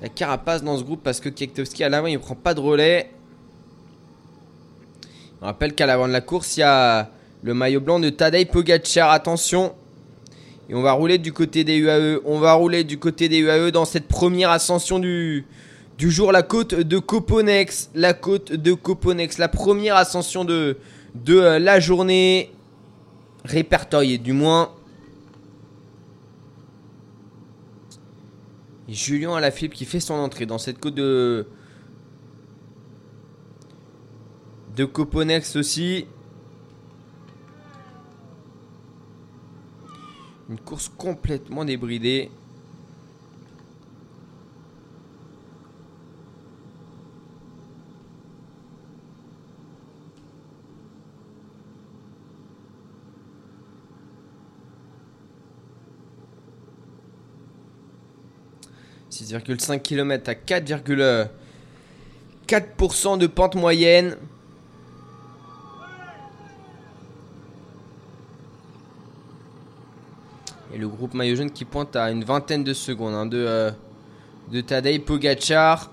[0.00, 2.54] Il y a Carapace dans ce groupe parce que Kiektowski à l'avant il prend pas
[2.54, 3.10] de relais.
[5.42, 7.10] On rappelle qu'à l'avant de la course, il y a
[7.42, 9.10] le maillot blanc de Tadej Pogacar.
[9.10, 9.74] Attention.
[10.70, 12.22] Et on va rouler du côté des UAE.
[12.24, 15.44] On va rouler du côté des UAE dans cette première ascension du,
[15.98, 16.32] jour.
[16.32, 17.90] La côte de Coponex.
[17.94, 19.36] La côte de Coponex.
[19.36, 20.78] La première ascension de,
[21.14, 22.52] de euh, la journée.
[23.44, 24.70] Répertoriée du moins.
[28.88, 31.46] Julien Alaphilippe qui fait son entrée dans cette côte de,
[34.76, 36.06] de Coponex aussi.
[40.48, 42.30] Une course complètement débridée.
[59.24, 64.18] «6,5 km à 4,4% de pente moyenne.
[70.74, 73.70] Et le groupe maillot jaune qui pointe à une vingtaine de secondes hein, de, euh,
[74.52, 75.90] de Pogacar.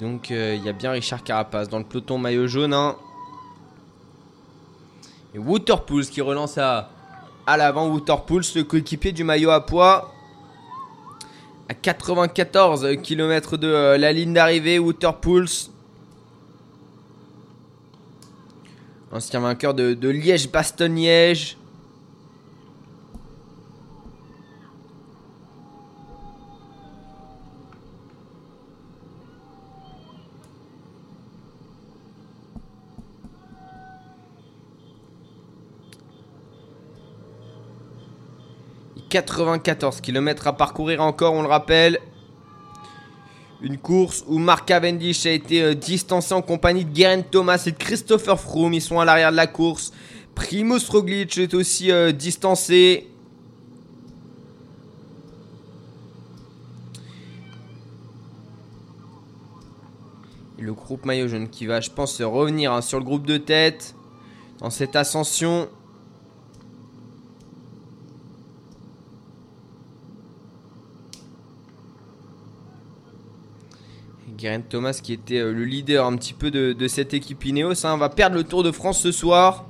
[0.00, 2.74] Donc euh, il y a bien Richard Carapace dans le peloton maillot jaune.
[2.74, 2.96] hein.
[5.34, 6.90] Et Waterpools qui relance à,
[7.46, 7.88] à l'avant.
[7.88, 10.12] Waterpools, le coéquipier du maillot à poids.
[11.68, 15.48] À 94 km de euh, la ligne d'arrivée, Waterpools.
[19.12, 21.56] Ancien vainqueur de, de Liège-Bastogne-Liège.
[39.22, 42.00] 94 km à parcourir encore, on le rappelle.
[43.62, 47.70] Une course où Mark Cavendish a été euh, distancé en compagnie de Geraint Thomas et
[47.70, 48.74] de Christopher Froome.
[48.74, 49.92] Ils sont à l'arrière de la course.
[50.34, 53.08] Primoz Roglic est aussi euh, distancé.
[60.58, 63.38] Et le groupe maillot jaune qui va, je pense, revenir hein, sur le groupe de
[63.38, 63.94] tête
[64.58, 65.70] dans cette ascension.
[74.46, 77.96] Geraint Thomas qui était euh, le leader un petit peu de, cette équipe Ineos hein,
[77.96, 79.66] va perdre le Tour de France ce soir.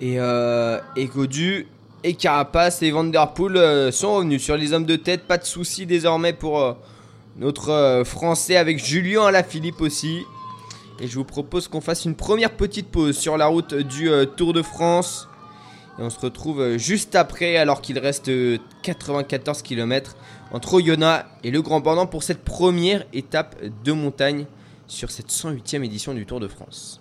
[0.00, 1.68] Et, euh, et Godu
[2.02, 5.22] et Carapace et Vanderpool euh, sont revenus sur les hommes de tête.
[5.22, 6.72] Pas de souci désormais pour euh,
[7.36, 10.22] notre Français avec Julien Alaphilippe aussi.
[10.98, 14.52] Et je vous propose qu'on fasse une première petite pause sur la route du Tour
[14.52, 15.28] de France.
[15.98, 18.30] Et on se retrouve juste après alors qu'il reste
[18.82, 20.16] 94 km
[20.52, 24.46] entre Oyonnax et le Grand Bornand pour cette première étape de montagne
[24.86, 27.00] sur cette 108e édition du Tour de France.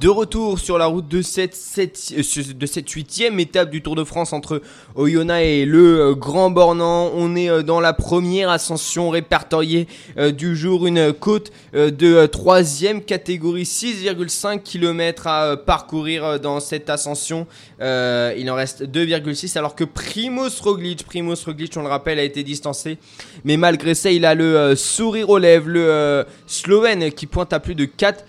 [0.00, 3.96] De retour sur la route de cette, 7, euh, de cette 8e étape du Tour
[3.96, 4.62] de France entre
[4.94, 7.10] Oyonnax et le euh, Grand Bornand.
[7.16, 9.88] On est euh, dans la première ascension répertoriée
[10.36, 10.86] du jour.
[10.86, 17.48] Une côte de 3e catégorie, 6,5 km à parcourir dans cette ascension.
[17.80, 22.44] il en reste 2,6 alors que Primoz Roglic, Primoz Roglic on le rappelle, a été
[22.44, 22.98] distancé.
[23.44, 27.74] Mais malgré ça, il a le sourire aux lèvres, le Slovène qui pointe à plus
[27.74, 28.24] de 4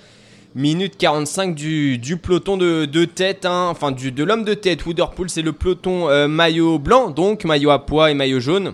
[0.60, 3.68] minute 45 du, peloton de, tête, hein.
[3.72, 4.86] enfin du, de l'homme de tête.
[4.86, 8.74] Wooderpool, c'est le peloton euh, maillot blanc, donc maillot à poids et maillot jaune.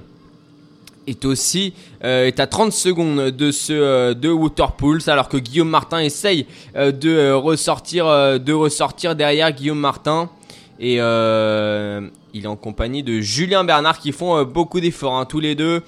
[1.06, 5.70] Est aussi euh, est à 30 secondes de ce euh, de Waterpools alors que Guillaume
[5.70, 8.08] Martin essaye de ressortir
[8.40, 10.32] de ressortir derrière Guillaume Martin
[10.80, 15.54] et il est en compagnie de Julien Bernard qui font beaucoup d'efforts hein, tous les
[15.54, 15.84] deux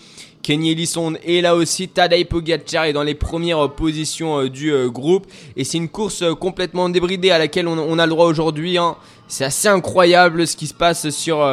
[0.47, 1.89] Kenny Ellison est là aussi.
[1.89, 5.27] Tadej Pogacar est dans les premières positions euh, du euh, groupe.
[5.57, 8.77] Et c'est une course euh, complètement débridée à laquelle on, a le droit aujourd'hui.
[8.77, 8.95] Hein.
[9.27, 11.45] C'est assez incroyable ce qui se passe sur,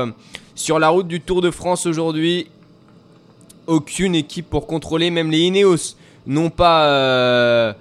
[0.55, 2.47] sur la route du Tour de France aujourd'hui.
[3.67, 7.75] Aucune équipe pour contrôler, même les Ineos n'ont pas,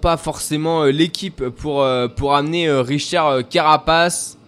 [0.00, 4.38] pas forcément l'équipe pour, pour amener Richard Carapace.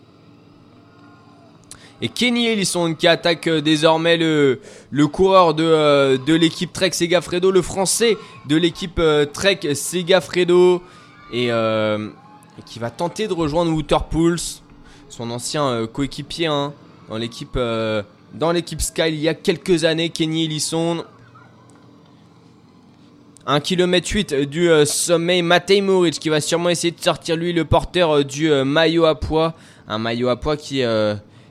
[2.00, 6.92] Et Kenny Ellison qui attaque euh, désormais le, le coureur de, euh, de l'équipe Trek
[6.92, 10.82] Segafredo, le français de l'équipe euh, Trek Segafredo.
[11.32, 11.50] Et
[12.66, 14.38] qui va tenter de rejoindre Waterpools,
[15.10, 16.72] son ancien coéquipier hein,
[17.08, 17.56] dans l'équipe
[18.34, 21.04] dans Sky il y a quelques années, Kenny Ellison.
[23.46, 27.64] 1 km 8 du sommet Matej Moric qui va sûrement essayer de sortir lui le
[27.66, 29.54] porteur du maillot à poids.
[29.86, 30.82] Un maillot à poids qui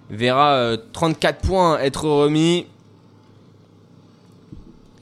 [0.10, 2.66] verra 34 euh, points être remis.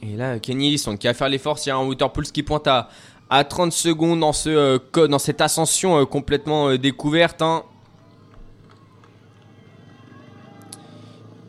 [0.02, 1.58] Et là, Kenny Ellison qui va faire l'effort.
[1.64, 2.88] Il y a un Waterpools qui pointe à,
[3.30, 7.42] à 30 secondes dans, ce, euh, dans cette ascension euh, complètement découverte.
[7.42, 7.64] Hein.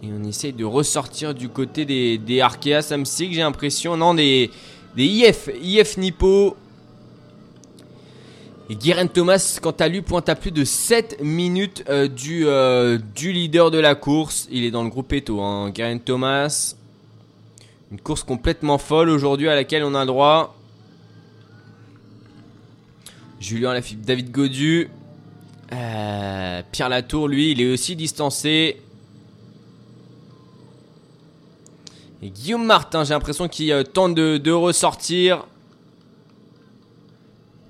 [0.04, 3.98] Et on essaye de ressortir du côté des, des Arkea Samsic, j'ai l'impression.
[3.98, 4.52] Non, des,
[4.96, 6.56] des IF, IF Nippo.
[8.76, 13.32] Guérin Thomas, quant à lui, pointe à plus de 7 minutes euh, du, euh, du
[13.32, 14.48] leader de la course.
[14.52, 15.70] Il est dans le groupe Eto, hein.
[15.70, 16.76] Guérin Thomas.
[17.92, 20.58] Une course complètement folle aujourd'hui à laquelle on a droit.
[23.40, 24.90] Julien Lafitte, David Godu.
[25.72, 28.82] Euh, Pierre Latour, lui, il est aussi distancé.
[32.22, 35.46] Et Guillaume Martin, j'ai l'impression qu'il tente de ressortir.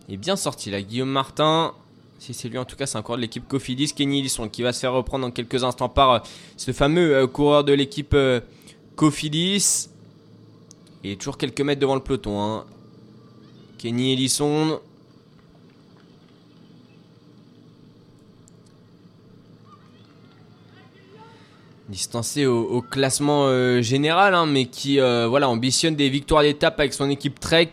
[0.07, 1.73] Il est bien sorti là, Guillaume Martin.
[2.19, 3.93] Si c'est lui, en tout cas, c'est encore de l'équipe Cofidis.
[3.93, 6.19] Kenny Lisson qui va se faire reprendre dans quelques instants par euh,
[6.55, 8.39] ce fameux euh, coureur de l'équipe euh,
[8.95, 9.89] Cofidis.
[11.19, 12.41] Toujours quelques mètres devant le peloton.
[12.41, 12.65] Hein.
[13.77, 14.81] Kenny Ellison.
[21.87, 23.49] Distancé au, classement
[23.81, 27.71] général, hein, mais qui voilà, ambitionne des victoires d'étape avec son équipe Trek.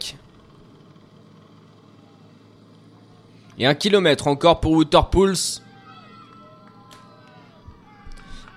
[3.59, 5.61] Et un kilomètre encore pour Waterpools.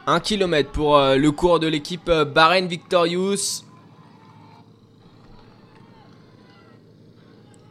[0.07, 3.63] Un kilomètre pour euh, le cours de l'équipe euh, Bahrain Victorious.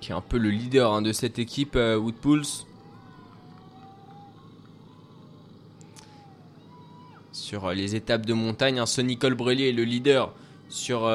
[0.00, 2.44] Qui est un peu le leader hein, de cette équipe euh, Woodpools.
[7.32, 10.32] Sur les étapes de montagne, hein, Sonny Colbrelli est le leader
[10.68, 11.08] sur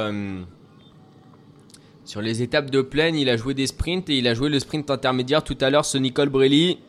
[2.03, 4.59] sur les étapes de plaine, il a joué des sprints et il a joué le
[4.59, 6.79] sprint intermédiaire tout à l'heure, ce Nicole Brelli.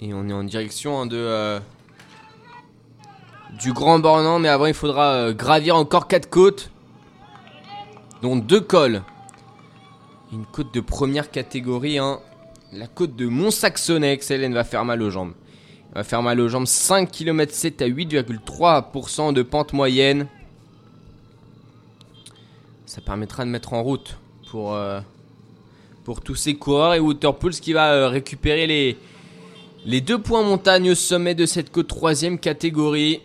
[0.00, 1.60] Et on est en direction hein, de euh,
[3.60, 6.70] du Grand Bornand, mais avant il faudra euh, gravir encore quatre côtes,
[8.20, 9.02] dont deux cols.
[10.32, 12.20] Une côte de première catégorie, hein.
[12.72, 15.34] la côte de Mont-Saxonnex, Hélène va faire mal aux jambes.
[15.94, 20.26] Va faire mal aux jambes, 5 km 7 à 8,3% de pente moyenne.
[22.86, 24.16] Ça permettra de mettre en route
[24.50, 25.00] pour, euh,
[26.04, 28.96] pour tous ces coureurs et Waterpools qui va euh, récupérer les,
[29.84, 33.20] les deux points montagne au sommet de cette côte troisième catégorie.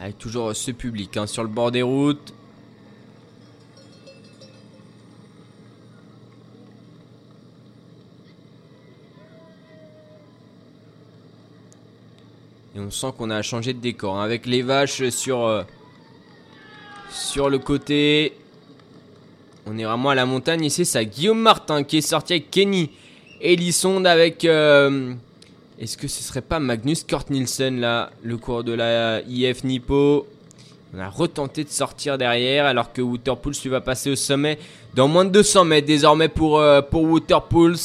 [0.00, 2.34] Avec toujours ce public hein, sur le bord des routes.
[12.76, 14.16] Et on sent qu'on a changé de décor.
[14.18, 15.62] hein, avec les vaches sur, euh,
[17.48, 18.32] le côté.
[19.66, 20.64] On est vraiment à la montagne.
[20.64, 22.90] Ici, c'est Guillaume Martin qui est sorti avec Kenny
[23.40, 24.44] Elisson avec.
[24.44, 25.14] euh,
[25.78, 30.26] Est-ce que ce serait pas Magnus Kort Nielsen là, le cours de la IF Nippo?
[30.96, 34.58] On a retenté de sortir derrière alors que Waterpools lui va passer au sommet
[34.94, 37.76] dans moins de 200 mètres désormais pour, euh, pour Waterpools.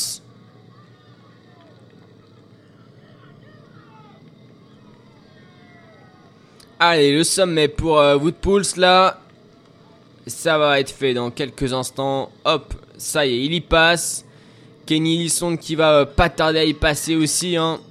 [6.82, 9.19] Allez, le sommet pour euh, Woodpools là.
[10.27, 12.32] Ça va être fait dans quelques instants.
[12.45, 14.23] Hop, ça y est, il y passe.
[14.86, 17.57] Kenny Lisson qui va euh, pas tarder à y passer aussi.
[17.57, 17.82] Hein.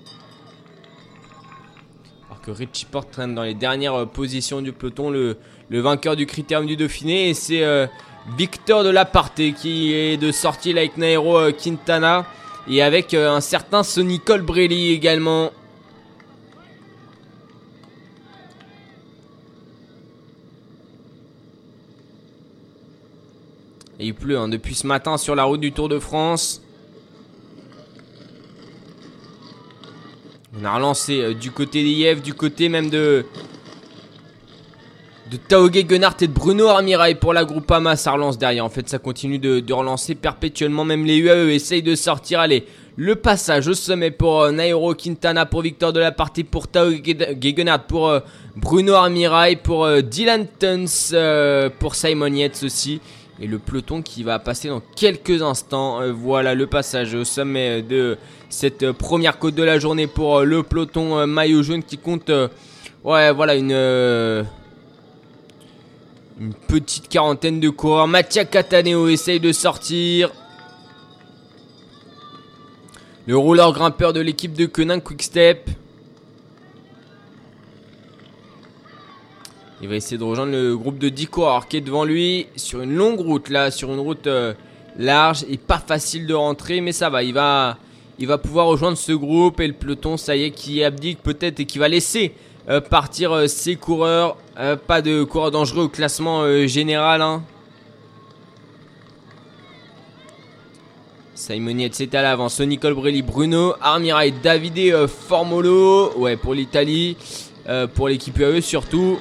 [2.30, 5.36] Alors que Richie Porte traîne dans les dernières euh, positions du peloton, le,
[5.68, 7.28] vainqueur du critérium du Dauphiné.
[7.28, 7.62] Et c'est
[8.38, 12.24] Victor de Laparté qui est de sortie là avec Nairo Quintana.
[12.70, 15.50] Et avec un certain Sonny Colbrelli également.
[24.00, 26.62] Et il pleut hein, depuis ce matin sur la route du Tour de France.
[30.60, 33.26] On a relancé euh, du côté d'IF, du côté même de
[35.30, 37.96] de Taoge Gunnart et de Bruno Armirail pour la Groupama.
[37.96, 38.64] Ça relance derrière.
[38.64, 40.84] En fait, ça continue de, relancer perpétuellement.
[40.84, 42.40] Même les UAE essayent de sortir.
[42.40, 42.64] Allez,
[42.96, 47.02] le passage au sommet pour euh, Nairo Quintana, pour Victor de la partie, pour Taoge
[47.02, 48.20] Gunnart, pour euh,
[48.56, 53.00] Bruno Armirail, pour Dylan Tuns, pour Simon Yates aussi.
[53.40, 56.00] Et le peloton qui va passer dans quelques instants.
[56.00, 58.18] Euh, voilà le passage au sommet de
[58.48, 62.30] cette première côte de la journée pour euh, le peloton euh, maillot jaune qui compte,
[63.04, 64.44] ouais, voilà une
[66.66, 68.08] petite quarantaine de coureurs.
[68.08, 70.32] Mattia Cataneo essaye de sortir.
[73.26, 75.70] Le rouleur grimpeur de l'équipe de Koenig Quickstep.
[79.80, 82.82] Il va essayer de rejoindre le groupe de 10 coureurs qui est devant lui sur
[82.82, 84.52] une longue route là, sur une route euh,
[84.98, 87.22] large et pas facile de rentrer, mais ça va.
[87.22, 87.78] Il va,
[88.18, 91.60] il va pouvoir rejoindre ce groupe et le peloton, ça y est, qui abdique peut-être
[91.60, 92.34] et qui va laisser
[92.68, 94.36] euh, partir euh, ses coureurs.
[94.88, 97.22] Pas de coureurs dangereux au classement général.
[97.22, 97.44] Hein.
[101.36, 107.16] Simon Yates est à l'avant, Sonny Colbrelli, Bruno, Armirail, Davide Formolo, ouais pour l'Italie,
[107.94, 109.18] pour l'équipe UAE surtout.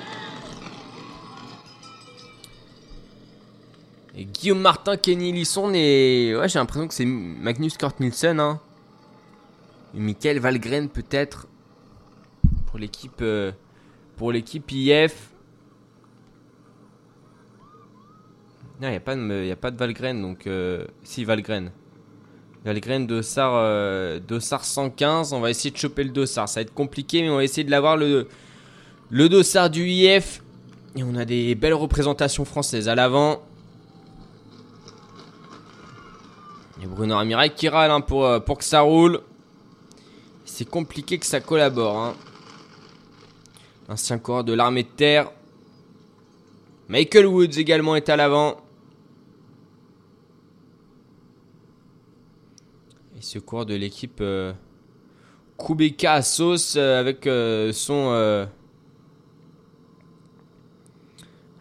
[4.26, 8.60] Guillaume Martin, Kenny Lisson et ouais j'ai l'impression que c'est Magnus Kort Nielsen hein.
[9.94, 11.48] Michael Valgren peut-être
[12.66, 13.52] pour l'équipe euh,
[14.16, 15.30] pour l'équipe IF.
[18.82, 20.46] Non, il n'y a, pas de- pas de Valgren, donc...
[20.46, 21.72] euh, si, Valgren.
[22.64, 25.34] Valgren, Dossard, euh, Dossard 115.
[25.34, 26.48] On va essayer de choper le Dossard.
[26.48, 28.28] Ça va être compliqué, mais on va essayer de l'avoir, le,
[29.10, 30.44] le Dossard du IF.
[30.96, 33.42] Et on a des belles représentations françaises à l'avant.
[36.82, 39.22] Et Bruno Armirail qui râle hein, pour, euh, pour que ça roule.
[40.46, 41.98] C'est compliqué que ça collabore.
[41.98, 42.16] Hein.
[43.90, 45.32] Ancien coureur de l'armée de terre.
[46.90, 48.58] Michael Woods également est à l'avant.
[53.18, 54.54] Et ce coureur de l'équipe euh,
[55.58, 58.46] Kubeka à sauce euh, avec euh, son euh,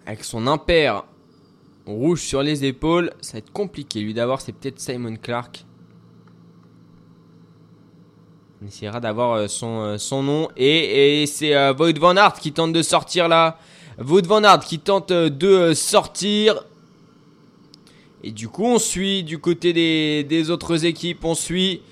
[0.05, 0.47] avec son
[1.87, 4.41] rouge sur les épaules, ça va être compliqué lui d'avoir.
[4.41, 5.65] C'est peut-être Simon Clark.
[8.63, 10.49] On essaiera d'avoir euh, son, euh, son nom.
[10.57, 13.59] Et, c'est euh, Void Van Aert qui tente de sortir là.
[13.99, 16.65] Wout Van Aert qui tente euh, de euh, sortir.
[18.25, 21.25] Et du coup, on suit du côté des, autres équipes.
[21.25, 21.83] On suit.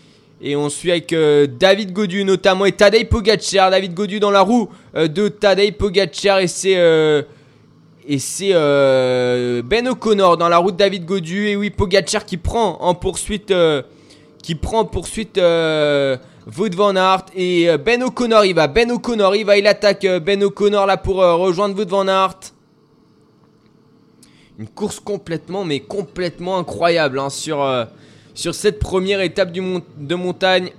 [0.41, 3.71] Et on suit avec euh, David Godu notamment et Tadej Pogacar.
[3.71, 6.41] David Godu dans la roue euh, de Tadej Pogacar.
[6.41, 6.77] Et c'est.
[6.77, 7.23] euh,
[8.07, 11.49] Et c'est euh, Ben O'Connor dans la route David Godu.
[11.49, 13.83] Et oui, Pogacar qui prend en poursuite, euh,
[14.43, 17.27] qui prend en poursuite euh, van Aert.
[17.35, 18.67] Et euh, Ben O'Connor, il va.
[18.69, 19.57] Ben O'Connor, il va.
[19.57, 22.41] Il attaque Ben O'Connor là pour rejoindre Wout van Aert.
[24.59, 27.67] Une course complètement, mais complètement incroyable hein, sur,
[28.35, 29.63] sur cette première étape du
[29.97, 30.71] de montagne.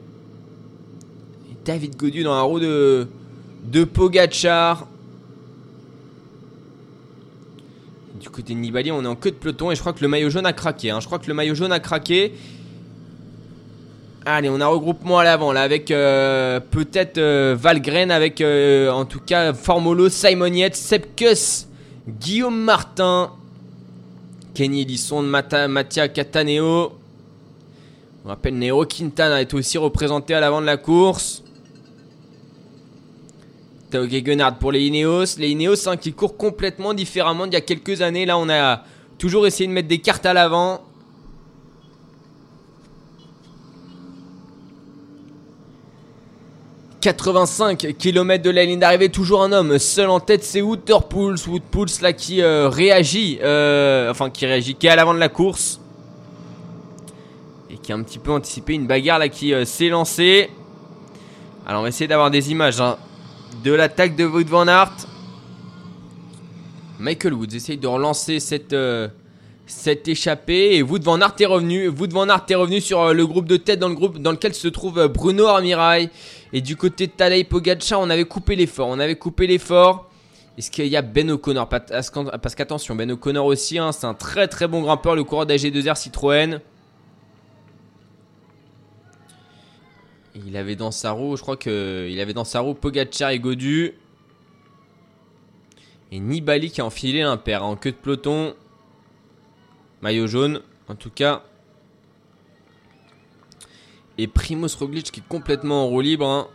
[1.65, 3.07] David Godu dans la roue de,
[3.63, 4.87] de Pogachar.
[8.25, 10.07] Du côté de Nibali, on est en queue de peloton et je crois que le
[10.07, 10.89] maillot jaune a craqué.
[10.89, 10.99] hein.
[10.99, 12.33] Je crois que le maillot jaune a craqué.
[14.25, 19.05] Allez, on a regroupement à l'avant là avec euh, peut-être euh, Valgren, avec euh, en
[19.05, 20.95] tout cas Formolo, Simon Yates,
[22.07, 23.29] Guillaume Martin,
[24.55, 24.87] Kenny
[25.21, 26.93] Mata, Mattia Cataneo.
[28.25, 31.43] On rappelle Nero Quintana est aussi représenté à l'avant de la course.
[33.89, 35.37] Tao Gegenhardt pour les Ineos.
[35.37, 38.25] Les Ineos hein, qui courent complètement différemment d'il y a quelques années.
[38.25, 38.83] Là, on a
[39.17, 40.81] toujours essayé de mettre des cartes à l'avant.
[47.05, 52.01] «85 km de la ligne d'arrivée, toujours un homme, seul en tête, c'est Woodpools, Woodpools
[52.01, 55.79] là qui euh, réagit, euh, enfin qui réagit, qui est à l'avant de la course
[57.69, 60.49] et qui a un petit peu anticipé une bagarre là qui euh, s'est lancée.
[61.67, 62.97] Alors on va essayer d'avoir des images hein,
[63.63, 65.07] de l'attaque de Wout van Aert.
[66.99, 69.07] Michael Woods essaye de relancer cette, euh,
[70.05, 71.87] échappée et Wout van Aert est revenu.
[71.89, 74.53] Wout van est revenu sur euh, le groupe de tête dans le groupe dans lequel
[74.53, 76.09] se trouve euh, Bruno Armirail.
[76.53, 78.87] Et du côté de Tadej Pogacar, on avait coupé l'effort.
[78.87, 80.09] On avait coupé l'effort.
[80.57, 81.67] Est-ce qu'il y a Ben O'Connor?
[81.67, 85.97] Parce qu'attention, Ben O'Connor aussi, hein, c'est un très très bon grimpeur, le coureur d'AG2R
[85.97, 86.61] Citroën.
[90.35, 93.39] Il avait dans sa roue, je crois que il avait dans sa roue Pogacar et
[93.39, 93.93] Godu.
[96.11, 98.53] Et Nibali qui a enfilé un paire en queue de peloton.
[100.01, 101.43] Maillot jaune, en tout cas.
[104.17, 106.27] Et Primoz Roglic qui est complètement en roue libre.
[106.27, 106.47] hein.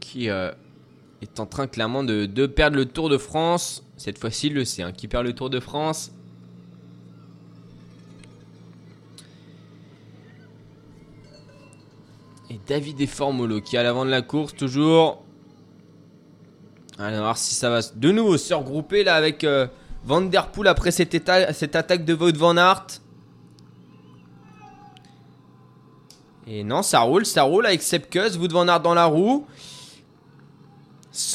[0.00, 0.50] Qui euh,
[1.22, 3.84] est en train clairement de, de perdre le Tour de France.
[3.96, 6.12] Cette fois-ci, il le sait, hein, qui perd le Tour de France.
[12.50, 15.22] Et David et Formolo qui est à l'avant de la course toujours.
[16.98, 19.68] Allez, voir si ça va de nouveau se regrouper là avec euh,
[20.66, 21.14] après cette,
[21.76, 22.86] attaque de Wout Van Aert.
[26.46, 29.46] Et non, ça roule, ça roule avec Sepkus, Wout Van Aert dans la roue.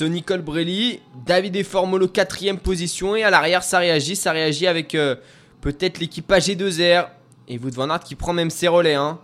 [0.01, 5.15] Nicole Brelli, David Formolo quatrième position et à l'arrière ça réagit, ça réagit avec euh,
[5.61, 7.07] peut-être l'équipage G2R
[7.47, 8.95] et Wout Van Aert qui prend même ses relais.
[8.95, 9.19] Hein.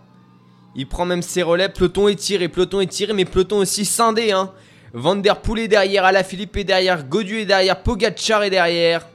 [0.74, 4.32] Il prend même ses relais, peloton étiré, peloton étiré, mais peloton aussi scindé.
[4.32, 4.52] Hein.
[4.94, 9.06] Van Der Poel est derrière, Alaphilippe est derrière, Godu est derrière, Pogacar est derrière.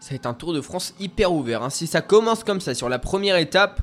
[0.00, 1.62] Ça va être un Tour de France hyper ouvert.
[1.62, 1.70] hein.
[1.70, 3.82] Si ça commence comme ça sur la première étape,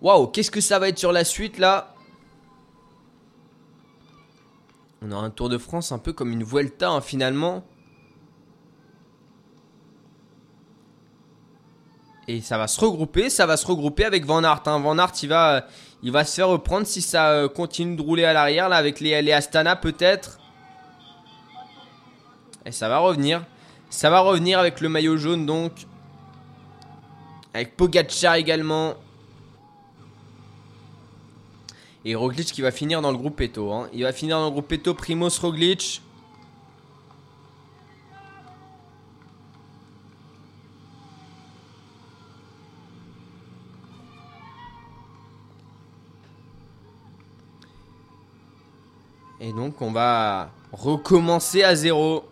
[0.00, 1.94] waouh, qu'est-ce que ça va être sur la suite là?
[5.02, 7.64] On aura un Tour de France un peu comme une Vuelta hein, finalement.
[12.30, 14.60] Et ça va se regrouper, ça va se regrouper avec Van Aert.
[14.66, 14.78] hein.
[14.80, 15.66] Van Aert, il va,
[16.02, 19.00] il va se faire reprendre si ça euh, continue de rouler à l'arrière, là, avec
[19.00, 20.38] les, les Astana peut-être.
[22.66, 23.44] Et ça va revenir.
[23.88, 25.72] Ça va revenir avec le maillot jaune, donc.
[27.54, 28.92] Avec Pogacar également.
[32.04, 33.72] Et Roglic qui va finir dans le groupe Eto.
[33.72, 33.88] hein.
[33.94, 36.02] Il va finir dans le groupe Eto, Primoz Roglic.
[49.40, 52.24] Et donc on va recommencer à zéro.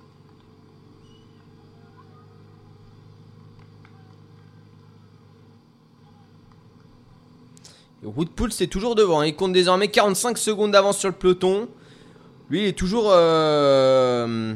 [8.02, 11.68] Woodpool c'est toujours devant, il compte désormais 45 secondes d'avance sur le peloton.
[12.50, 13.10] Lui il est toujours...
[13.10, 14.54] euh,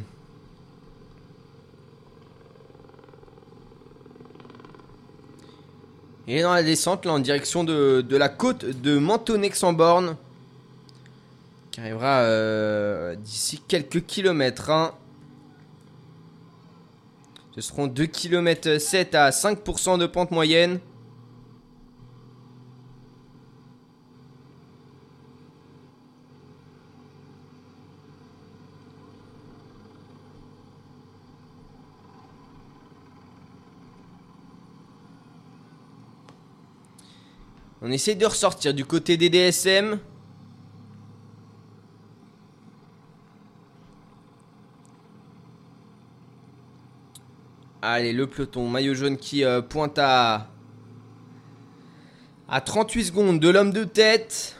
[6.31, 10.17] Il est dans la descente là en direction de, la côte de Mentonex en borne
[11.81, 14.69] qui arrivera euh, d'ici quelques kilomètres.
[14.71, 14.93] hein.
[17.53, 20.79] Ce seront 2 km 7 à 5% de pente moyenne.
[37.83, 39.99] On essaie de ressortir du côté des DSM.
[47.83, 50.49] Allez, le peloton maillot jaune qui euh, pointe à
[52.47, 54.57] à 38 secondes de l'homme de tête.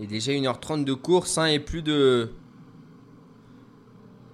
[0.00, 2.32] Et déjà 1h30 de course hein, et plus de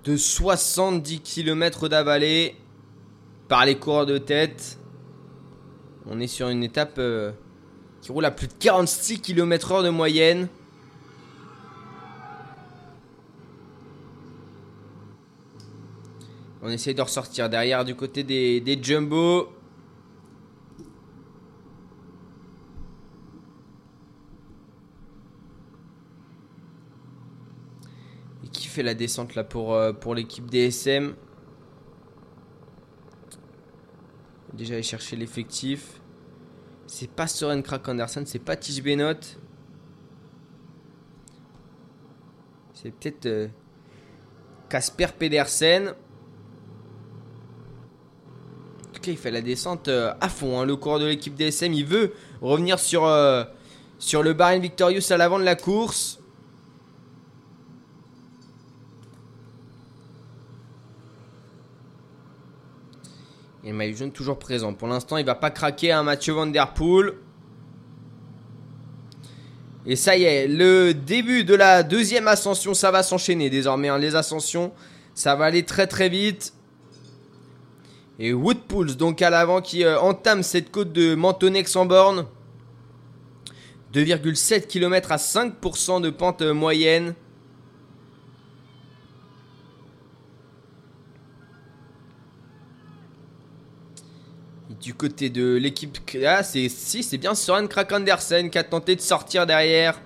[0.04, 2.56] de 70 km d'avalée
[3.48, 4.78] par les coureurs de tête.
[6.06, 7.32] On est sur une étape euh,
[8.06, 10.46] qui roule à plus de 46 km/h de moyenne.
[16.62, 19.48] On essaye de ressortir derrière du côté des, des jumbo.
[28.44, 31.16] Et qui fait la descente là pour, euh, pour l'équipe DSM
[34.52, 36.00] Déjà aller chercher l'effectif.
[36.86, 39.14] C'est pas Soren Krak Andersen, c'est pas Tige Benot.
[42.74, 43.48] C'est peut-être euh,
[44.68, 45.88] Casper Pedersen.
[45.88, 45.92] En
[48.92, 50.60] tout cas, il fait la descente euh, à fond.
[50.60, 50.64] hein.
[50.64, 53.44] Le coureur de l'équipe DSM, il veut revenir sur, euh,
[54.12, 56.20] le Bahrain Victorious à l'avant de la course.
[63.76, 64.74] Maillot jaune toujours présent.
[64.74, 67.12] Pour l'instant, il va pas craquer un Mathieu Van Der Poel.
[69.86, 73.88] Et ça y est, le début de la deuxième ascension, ça va s'enchaîner désormais.
[73.88, 73.98] hein.
[73.98, 74.72] Les ascensions,
[75.14, 76.54] ça va aller très très vite.
[78.18, 82.26] Et Woodpools, donc à l'avant, qui euh, entame cette côte de Mentonex en borne.
[83.94, 87.14] 2,7 km à 5% de pente euh, moyenne.
[94.86, 98.94] Du côté de l'équipe, ah, c'est si, c'est bien Soren Krak Andersen qui a tenté
[98.94, 100.00] de sortir derrière.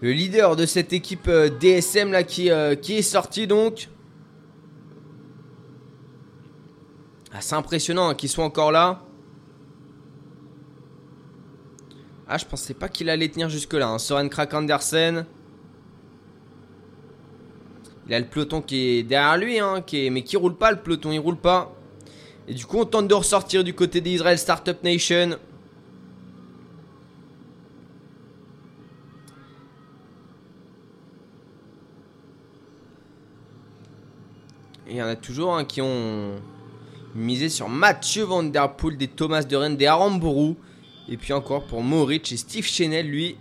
[0.00, 3.90] Le leader de cette équipe euh, DSM là qui, euh, qui est sorti donc.
[7.40, 9.02] C'est impressionnant hein, qu'il soit encore là.
[12.28, 13.88] Ah, je pensais pas qu'il allait tenir jusque là.
[13.88, 13.98] Hein.
[13.98, 15.26] Soren Krak Andersen.
[18.06, 20.10] Il a le peloton qui est derrière lui, hein, qui est...
[20.10, 21.74] mais qui roule pas le peloton, il roule pas.
[22.46, 25.38] Et du coup, on tente de ressortir du côté d'Israel Startup Nation.
[34.86, 36.36] Et il y en a toujours hein, qui ont
[37.14, 40.54] misé sur Mathieu Van Der des Thomas de Rennes, des Aramburu.
[41.08, 43.36] Et puis encore pour Moritz et Steve Chenel, lui.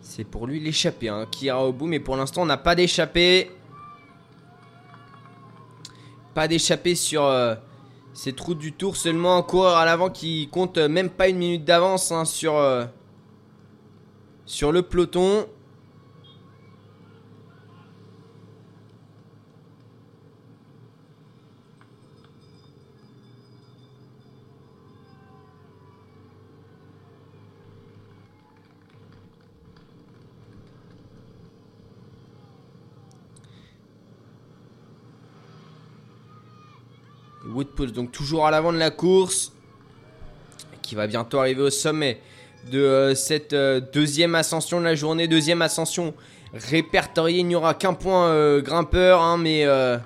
[0.00, 2.76] C'est pour lui l'échappée hein, qui ira au bout, mais pour l'instant on n'a pas
[2.76, 3.50] d'échappée.
[6.34, 7.56] Pas d'échappée sur euh,
[8.12, 11.64] cette route du tour, seulement un coureur à l'avant qui compte même pas une minute
[11.64, 12.84] d'avance hein, sur, euh,
[14.46, 15.46] sur le peloton.
[37.46, 39.52] Woodpulse donc toujours à l'avant de la course
[40.82, 42.20] qui va bientôt arriver au sommet
[42.70, 45.28] de euh, cette euh, deuxième ascension de la journée.
[45.28, 46.14] Deuxième ascension
[46.52, 47.40] répertoriée.
[47.40, 50.00] Il n'y aura qu'un point euh, grimpeur hein, mais un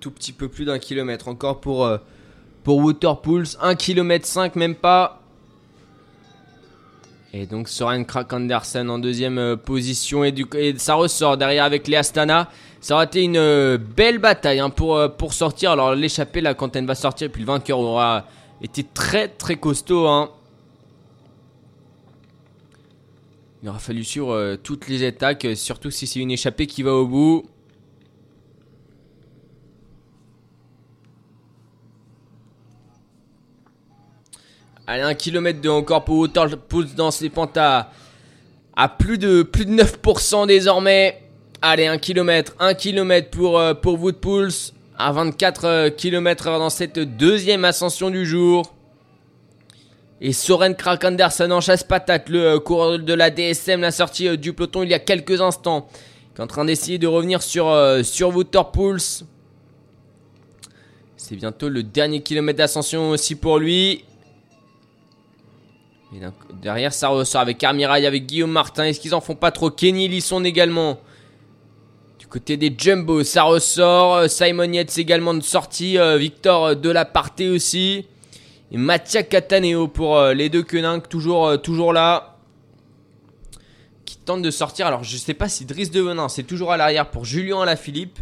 [0.00, 1.28] tout petit peu plus d'un kilomètre.
[1.28, 1.88] Encore pour
[2.64, 5.22] pour Waterpools 1 km 5 même pas.
[7.32, 10.24] Et donc Soren Krak Andersen en deuxième position.
[10.24, 12.48] Et, et ça ressort derrière avec les Astana.
[12.80, 15.72] Ça aura été une euh, belle bataille hein, pour, euh, pour sortir.
[15.72, 18.26] Alors l'échappée là quand elle va sortir, puis le vainqueur aura
[18.62, 20.06] été très très costaud.
[20.06, 20.30] Hein.
[23.62, 26.92] Il aura fallu sur euh, toutes les attaques, surtout si c'est une échappée qui va
[26.92, 27.46] au bout.
[34.86, 37.90] Allez, un kilomètre de encore pour Waterpools dans ses pentes à,
[38.76, 41.25] à plus, de, plus de 9% désormais.
[41.62, 47.64] Allez, 1 km, 1 km pour, euh, pour Woodpools à 24 km dans cette deuxième
[47.64, 48.76] ascension du jour.
[50.20, 54.36] Et Soren Krakenderson en chasse patate, le euh, coureur de la DSM, la sortie euh,
[54.36, 55.88] du peloton il y a quelques instants,
[56.34, 58.32] qui est en train d'essayer de revenir sur, euh, sur.
[61.18, 64.04] C'est bientôt le dernier kilomètre d'ascension aussi pour lui.
[66.62, 68.84] Derrière, ça ressort avec Armirail, avec Guillaume Martin.
[68.84, 69.70] Est-ce qu'ils en font pas trop?
[69.70, 70.98] Kenny Lisson également.
[72.28, 74.28] Côté des Jumbo, ça ressort.
[74.28, 75.96] Simon Yates également de sortie.
[76.18, 78.06] Victor de la partie aussi.
[78.72, 82.36] Et Mattia Cataneo pour euh, les deux queninques, toujours, euh, là.
[84.04, 84.86] Qui tente de sortir.
[84.86, 88.18] Alors je sais pas si Driss de Venin c'est toujours à l'arrière pour Julien Alaphilippe.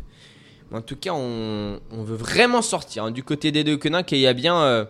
[0.70, 4.12] Mais en tout cas, on, veut vraiment sortir hein, du côté des deux queninques.
[4.12, 4.84] Et il y a bien euh,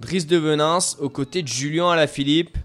[0.00, 2.58] Driss de Venance aux côtés de Julien Alaphilippe.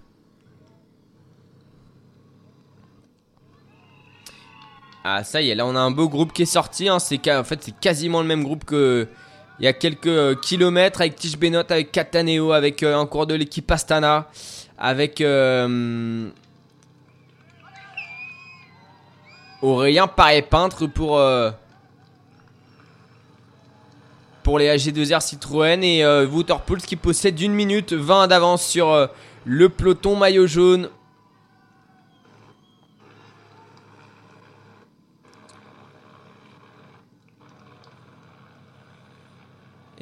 [5.04, 6.88] Ah ça y est, là on a un beau groupe qui est sorti.
[6.88, 6.98] Hein.
[6.98, 9.08] C'est en fait c'est quasiment le même groupe que
[9.62, 13.28] il y a quelques euh, kilomètres avec Tish Benot, avec Cataneo, avec euh, un cours
[13.28, 14.26] de l'équipe Astana,
[14.76, 16.28] avec euh,
[19.60, 21.22] Aurélien Paris Peintre pour,
[24.42, 29.08] pour les AG2R Citroën et Waterpools qui possède une minute 20 d'avance sur
[29.44, 30.88] le peloton maillot jaune.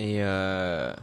[0.01, 0.95] Et euh...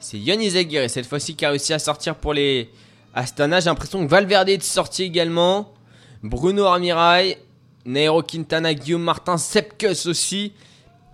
[0.00, 2.70] c'est Yann Izaguirre cette fois-ci qui a réussi à sortir pour les
[3.12, 3.60] Astana.
[3.60, 5.74] J'ai l'impression que Valverde est sorti également.
[6.22, 7.36] Bruno Armirail,
[7.84, 10.54] Nairo Quintana, Guillaume Martin, Sepkus aussi.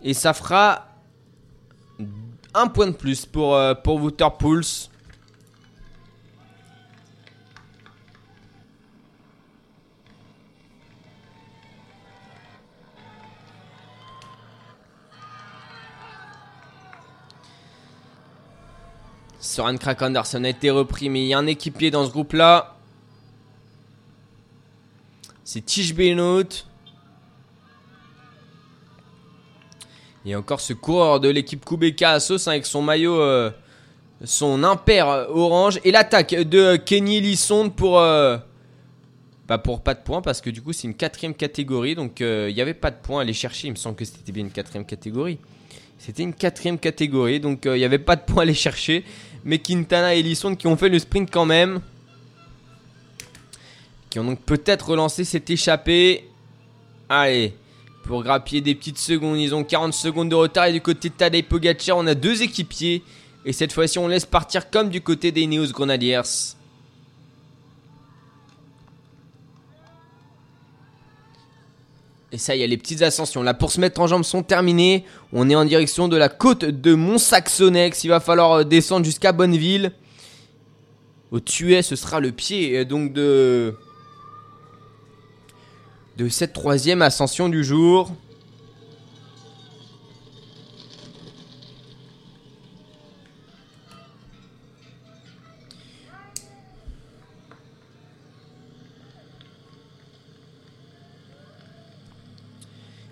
[0.00, 0.86] Et ça fera
[2.54, 4.62] un point de plus pour, euh, pour Waterpools.
[19.50, 22.76] Soren Krak Anderson a été repris, mais il y a un équipier dans ce groupe-là.
[25.42, 26.44] C'est Tish Benoît.
[30.24, 33.50] Il y a encore ce coureur de l'équipe Kubeka à sauce avec son maillot, euh,
[34.22, 35.80] son impair orange.
[35.82, 38.36] Et l'attaque de Kenny Lisson pour, euh,
[39.48, 41.96] bah pour pas de points parce que du coup c'est une quatrième catégorie.
[41.96, 43.66] Donc euh, il n'y avait pas de points à aller chercher.
[43.66, 45.38] Il me semble que c'était bien une quatrième catégorie.
[45.98, 49.04] C'était une quatrième catégorie, donc il n'y avait pas de points à aller chercher
[49.44, 51.80] mais Quintana et Lisson qui ont fait le sprint quand même.
[54.10, 56.28] Qui ont donc peut-être relancé cette échappée.
[57.08, 57.54] Allez,
[58.04, 60.66] pour grappiller des petites secondes, ils ont 40 secondes de retard.
[60.66, 63.02] Et du côté de Tadej Pogacar, on a deux équipiers.
[63.44, 66.20] Et cette fois-ci, on laisse partir comme du côté des Neos Grenadiers.
[72.32, 73.42] Et ça, y a les petites ascensions.
[73.42, 75.04] Là, pour se mettre en jambes sont terminées.
[75.32, 78.04] On est en direction de la côte de Mont-Saxonex.
[78.04, 79.92] Il va falloir euh, descendre jusqu'à Bonneville.
[81.32, 83.74] Au Tuet, ce sera le pied euh, donc de
[86.16, 88.12] de cette troisième ascension du jour.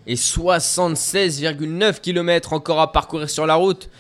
[0.09, 3.91] Et 76,9 km encore à parcourir sur la route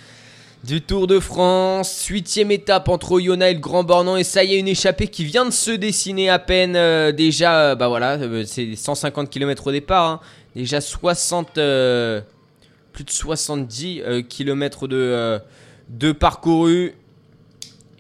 [0.65, 2.07] du Tour de France.
[2.07, 4.17] Huitième étape entre Oyonnax et le Grand Bornand.
[4.17, 6.77] Et ça y est, une échappée qui vient de se dessiner à peine.
[6.77, 10.07] Euh, déjà, euh, bah voilà, euh, c'est 150 km au départ.
[10.07, 10.21] Hein.
[10.57, 16.95] Déjà 60, plus de 70 km de, parcouru.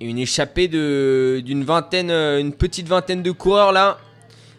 [0.00, 3.98] Et une échappée d'une vingtaine, une petite vingtaine de coureurs là.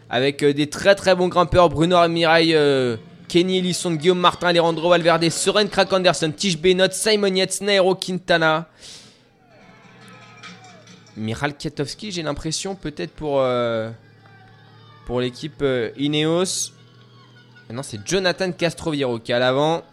[0.08, 1.68] Avec des très très bons grimpeurs.
[1.68, 2.56] Bruno Armirail
[3.30, 8.66] Kenny Ellison, Guillaume Martin, Alejandro Valverde, Soren Krak Anderson, Tish Benot, Simon Yates, Nairo Quintana.
[11.16, 13.92] Miral Kiatowski, j'ai l'impression, peut-être pour, euh,
[15.06, 16.72] pour l'équipe euh, Ineos.
[17.68, 19.84] Maintenant, c'est Jonathan Castroviro qui est à l'avant.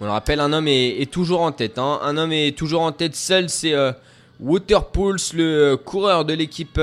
[0.00, 1.78] On le rappelle, un homme est, toujours en tête.
[1.78, 2.00] Hein.
[2.02, 3.92] Un homme est toujours en tête seul, c'est euh,
[4.40, 6.80] Waterpools, le coureur de l'équipe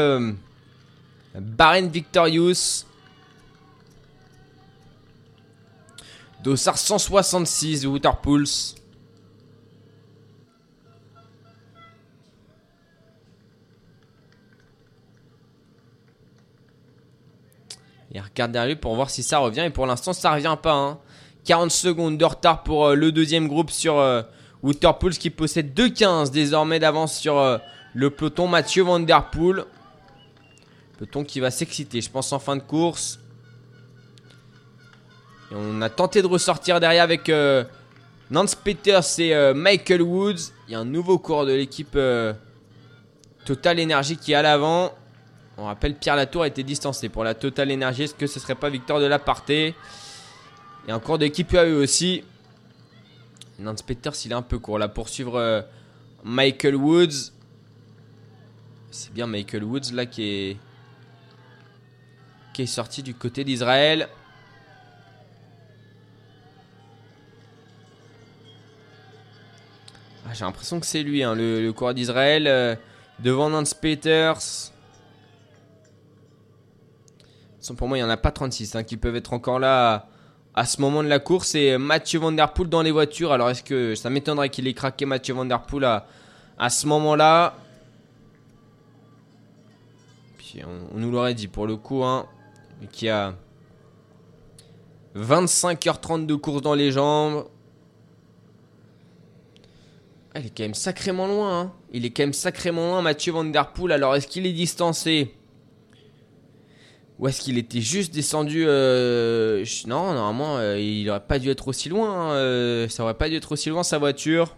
[1.35, 2.85] Bahrain Victorious.
[6.43, 8.75] Dossard 166 Waterpools.
[18.13, 19.61] Et regarde derrière lui pour voir si ça revient.
[19.61, 21.01] Et pour l'instant, ça revient pas.
[21.45, 21.69] 40 hein.
[21.69, 24.21] secondes de retard pour euh, le deuxième groupe sur euh,
[24.63, 27.57] Waterpools qui possède 2-15 désormais d'avance sur euh,
[27.93, 29.63] le peloton Mathieu Van Der Poel.
[30.97, 33.22] Peloton qui va s'exciter, je pense, en fin de course.
[35.55, 37.63] On a tenté de ressortir derrière avec euh,
[38.31, 40.51] Nance Peters et euh, Michael Woods.
[40.67, 42.33] Il y a un nouveau coureur de l'équipe euh,
[43.45, 44.91] Total Energy qui est à l'avant.
[45.57, 48.03] On rappelle Pierre Latour a été distancé pour la Total Energy.
[48.03, 49.75] Est-ce que ce serait pas Victor de la Parté
[50.85, 52.23] Il y a un cours d'équipe UAE aussi.
[53.59, 55.63] Nance Peters il est un peu court là pour suivre
[56.23, 57.31] Michael Woods.
[58.89, 60.57] C'est bien Michael Woods là qui
[62.57, 64.09] est sorti du côté d'Israël.
[70.43, 72.75] J'ai l'impression que c'est lui, hein, le, le coureur d'Israël, euh,
[73.19, 74.35] devant Nance Peters.
[77.77, 80.09] Pour moi, il n'y en a pas 36 hein, qui peuvent être encore là
[80.53, 81.55] à, ce moment de la course.
[81.55, 83.31] Et Mathieu Van dans les voitures.
[83.31, 86.07] Alors, est-ce que ça m'étonnerait qu'il ait craqué Mathieu Van à,
[86.59, 87.55] à ce moment-là?
[90.39, 92.25] Puis, on, on nous l'aurait dit pour le coup, hein,
[92.91, 93.33] qui a
[95.15, 97.45] 25h30 de course dans les jambes.
[100.35, 101.61] Ah, Il est quand même sacrément loin.
[101.61, 101.73] hein.
[101.91, 103.91] Il est quand même sacrément loin, Mathieu Van Der Poel.
[103.91, 105.31] Alors, est-ce qu'il est distancé?
[107.19, 111.67] Ou est-ce qu'il était juste descendu euh, Non, normalement, euh, il aurait pas dû être
[111.67, 112.09] aussi loin.
[112.09, 114.55] hein, euh, ça aurait pas dû être aussi loin, sa voiture.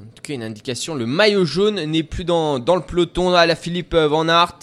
[0.00, 0.96] En tout cas, une indication.
[0.96, 4.58] Le maillot jaune n'est plus dans, le peloton à la Philippe Van Aert.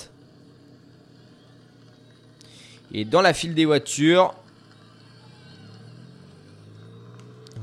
[2.93, 4.36] Et dans la file des voitures.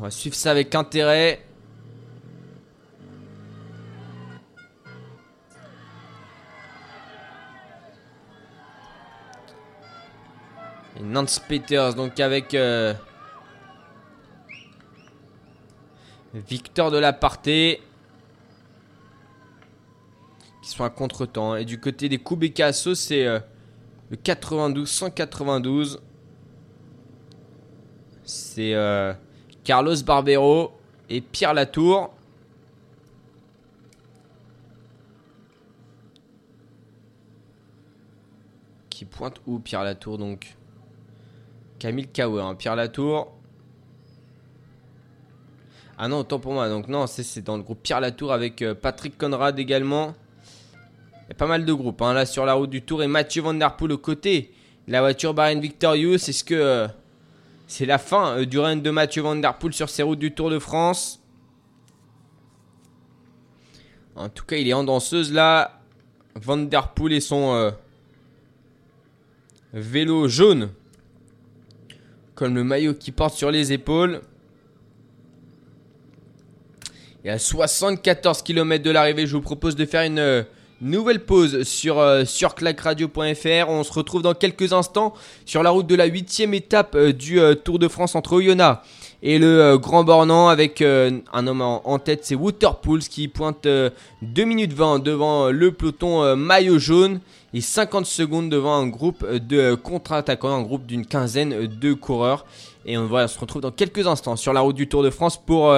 [0.00, 1.44] On va suivre ça avec intérêt.
[10.96, 12.94] Et Nance Peters, donc avec euh,
[16.32, 17.82] Victor de la Parté.
[20.62, 21.56] Qui sont à contre-temps.
[21.56, 26.00] Et du côté des Kubecasso, c'est le 92, 192.
[28.24, 29.12] C'est euh,
[29.64, 30.72] Carlos Barbero
[31.08, 32.14] et Pierre Latour.
[38.88, 40.56] Qui pointe où Pierre Latour donc?
[41.78, 43.32] Camille Kawa, hein, Pierre Latour.
[45.96, 46.68] Ah non, autant pour moi.
[46.68, 50.14] Donc non, c'est c'est dans le groupe Pierre Latour avec euh, Patrick Conrad également.
[51.24, 53.06] Il y a pas mal de groupes hein, là sur la route du Tour et
[53.06, 54.52] Mathieu Van Der Poel au côté.
[54.88, 56.88] La voiture Bahrain Victorious, est-ce que euh,
[57.70, 59.40] c'est la fin euh, du règne de Mathieu Van
[59.70, 61.22] sur ces routes du Tour de France
[64.16, 65.80] En tout cas, il est en danseuse là.
[66.34, 67.70] Van Der et son euh,
[69.72, 70.70] vélo jaune.
[72.34, 74.20] Comme le maillot qu'il porte sur les épaules.
[77.22, 80.42] Et à 74 km de l'arrivée, je vous propose de faire une euh,
[80.80, 83.68] nouvelle pause sur, euh, sur clacradio.fr.
[83.68, 85.14] On se retrouve dans quelques instants
[85.44, 88.80] sur la route de la huitième étape euh, du euh, Tour de France entre Oyonnax
[89.22, 93.90] et le euh, Grand Bornand avec un homme en, tête, c'est Waterpools qui pointe euh,
[94.22, 97.20] 2 minutes 20 devant le peloton maillot jaune
[97.52, 102.46] et 50 secondes devant un groupe de contre-attaquants, un groupe d'une quinzaine de coureurs.
[102.86, 105.74] Et on, se retrouve dans quelques instants sur la route du Tour de France pour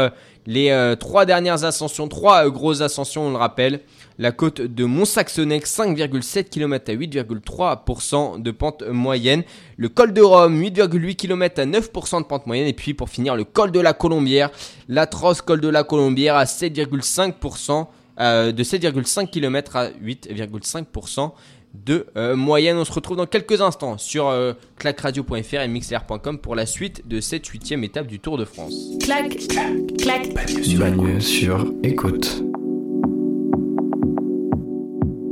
[0.47, 3.81] les trois dernières ascensions, trois grosses ascensions, on le rappelle.
[4.23, 9.43] La côte de Mont-Saxonnex, 5,7 km à 8,3% de pente moyenne.
[9.77, 12.69] Le col de Rome, 8,8 km à 9% de pente moyenne.
[12.69, 14.51] Et puis pour finir, le col de la Colombière,
[14.87, 17.89] l'atroce col de la Colombière à 7,5%,
[18.21, 21.33] euh, de 7,5 km à 8,5%
[21.75, 22.77] de euh, moyenne.
[22.77, 27.21] On se retrouve dans quelques instants sur euh, clacradio.fr et mixlr.com pour la suite de
[27.21, 28.73] cette huitième étape du Tour de France.
[29.01, 29.37] clac,
[29.99, 30.33] clac,
[30.79, 32.52] Bagne sur écoute.